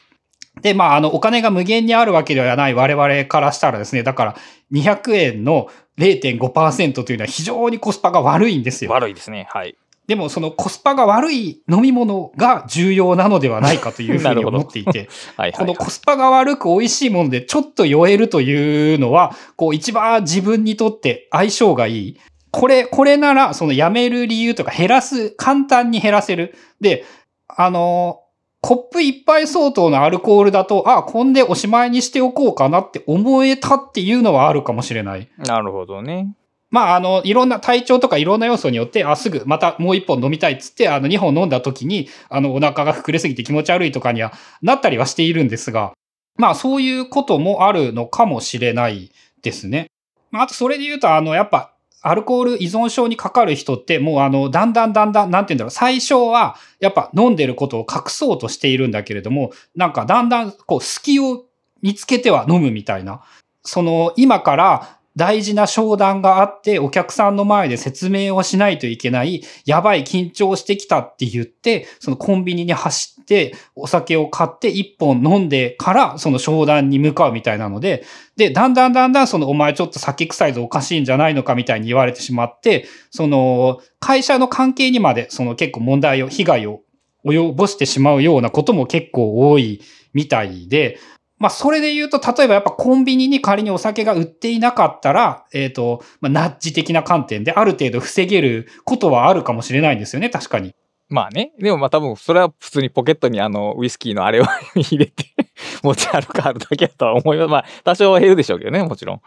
[0.63, 4.35] で、まあ、あの、お金が無限にあるわけではない我々からしたらですね、だから、
[4.73, 5.69] 200円の
[5.99, 8.91] 0.5%というのは非常にコスパが悪いんですよ。
[8.91, 9.47] 悪いですね。
[9.51, 9.75] はい。
[10.11, 15.07] でも、そのコスパが悪い飲み物が重要なのではないかというふうに思っていて、
[15.37, 22.17] はいはい、このコスパが悪く美味しいものでちょっと酔えるというのは、こう一番自分にとって相性がいい。
[22.51, 26.55] これ、これなら、そのやめる理由とか減らす、簡単に減らせる。
[26.81, 27.05] で、
[27.47, 28.19] あの、
[28.59, 35.29] コップ一杯相当のアルコールだと、あ、こんでおしまいにしておこうかなって思えたっていうのはあるかもしれない。
[35.37, 36.35] なるほどね。
[36.71, 45.91] まあ、あの、いろんな体調とかいろんな要素によって、あ、すぐまたもう一本飲みたいっつって、あの、二本飲んだ時に、あの、お腹が膨れすぎて気持ち悪いとかにはなったりはしているんですが、
[46.37, 49.11] まあ、そういうこともあるのかもしれない
[49.41, 49.87] ですね。
[50.31, 61.45] まあ、あとそれで言うと、あの、やっぱ、アルコール依存症にかかる人って、もうあの、だんだんだんだん、なんて言うんだろう、最初は、やっぱ飲んでることを隠そうとしているんだけれども、なんかだんだん、こう、隙を
[61.81, 63.21] 見つけては飲むみたいな。
[63.63, 78.05] その、今から大事な商談があって、お客さんの前で説明をしないといけない、やばい、緊張してきたって言って、そのコンビニに走って、お酒を買って一本飲んでから、その商談に向かうみたいなので、
[78.37, 86.81] で、だんだんだんだんその、お前ちょっと酒臭いぞおかしいんじゃないのかみたいに言われてしまって、その、会社の関係にまで、その結構問題を、被害を
[87.25, 89.81] 及ぼしてしまうようなことも結構多い
[90.13, 90.97] みたいで、
[91.41, 100.75] まあ、それで言うと、例えばやっぱコンビニに仮にお酒が売っていなかったら、えっ、と、まあ、ナッジ的な観点である程度防げることはあるかもしれないんですよね、確かに。
[101.09, 101.51] まあね。
[101.59, 105.25] でもまあ多分それは普通にポケットにあのウイスキーのあれを入れて
[105.83, 107.49] 持ち歩かあるだけだとは思います。
[107.49, 109.21] まあ多少は減るでしょうけどね、もちろん。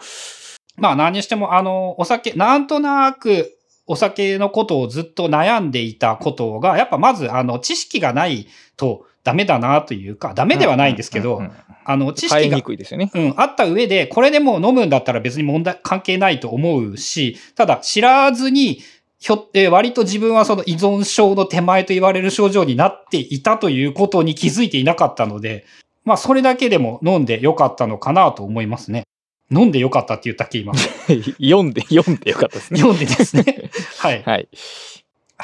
[0.77, 8.47] まあ何にしても、あの、お酒、なんとなくお酒のことをずっと悩んでいたことが、やっぱまず、あの、知識がない
[8.77, 11.53] とダメだなというか、ダメではないんですけどうんうん、うん
[11.87, 13.11] あの、知識が、くいですよね。
[13.15, 18.81] うん、あった上で、これでもう飲むんだったら別に問題、関係ないと思うし、ただ知らずに、
[19.19, 25.65] ひょって、割と自分はその依存症の手前と言われる症状になっていたということに気づいていなかったので、
[26.05, 29.05] まあそれだけでも飲んでよかったのかなと思いますね。
[29.51, 30.75] 飲んでよかったって言ったっけ、今。
[31.41, 32.81] 読んで、読んでよかったですね。
[32.81, 33.71] 読んでですね。
[33.99, 34.23] はい。
[34.23, 34.49] はい。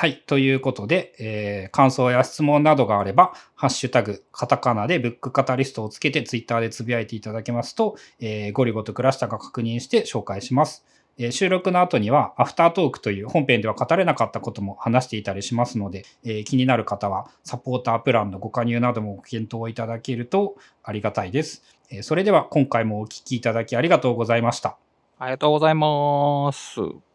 [0.00, 0.22] はい。
[0.26, 10.86] ということで、えー感想や質問などがあれば、ハッシュタグ、カタカナでブックカタリストをつけてツイッターでつぶやいていただけますと、えーゴリゴとクラシタが確認して紹介します。
[11.18, 21.62] えー収録の後には、アフタートークという本編では語れなかったことも話していたりしますので、えー気になる方は、サポータープランのご加入などもご検討いただけるとありがたいです。
[21.90, 24.78] えそれでは、今回もお聞きいただきありがとうございました。
[25.18, 27.09] ありがとうございます。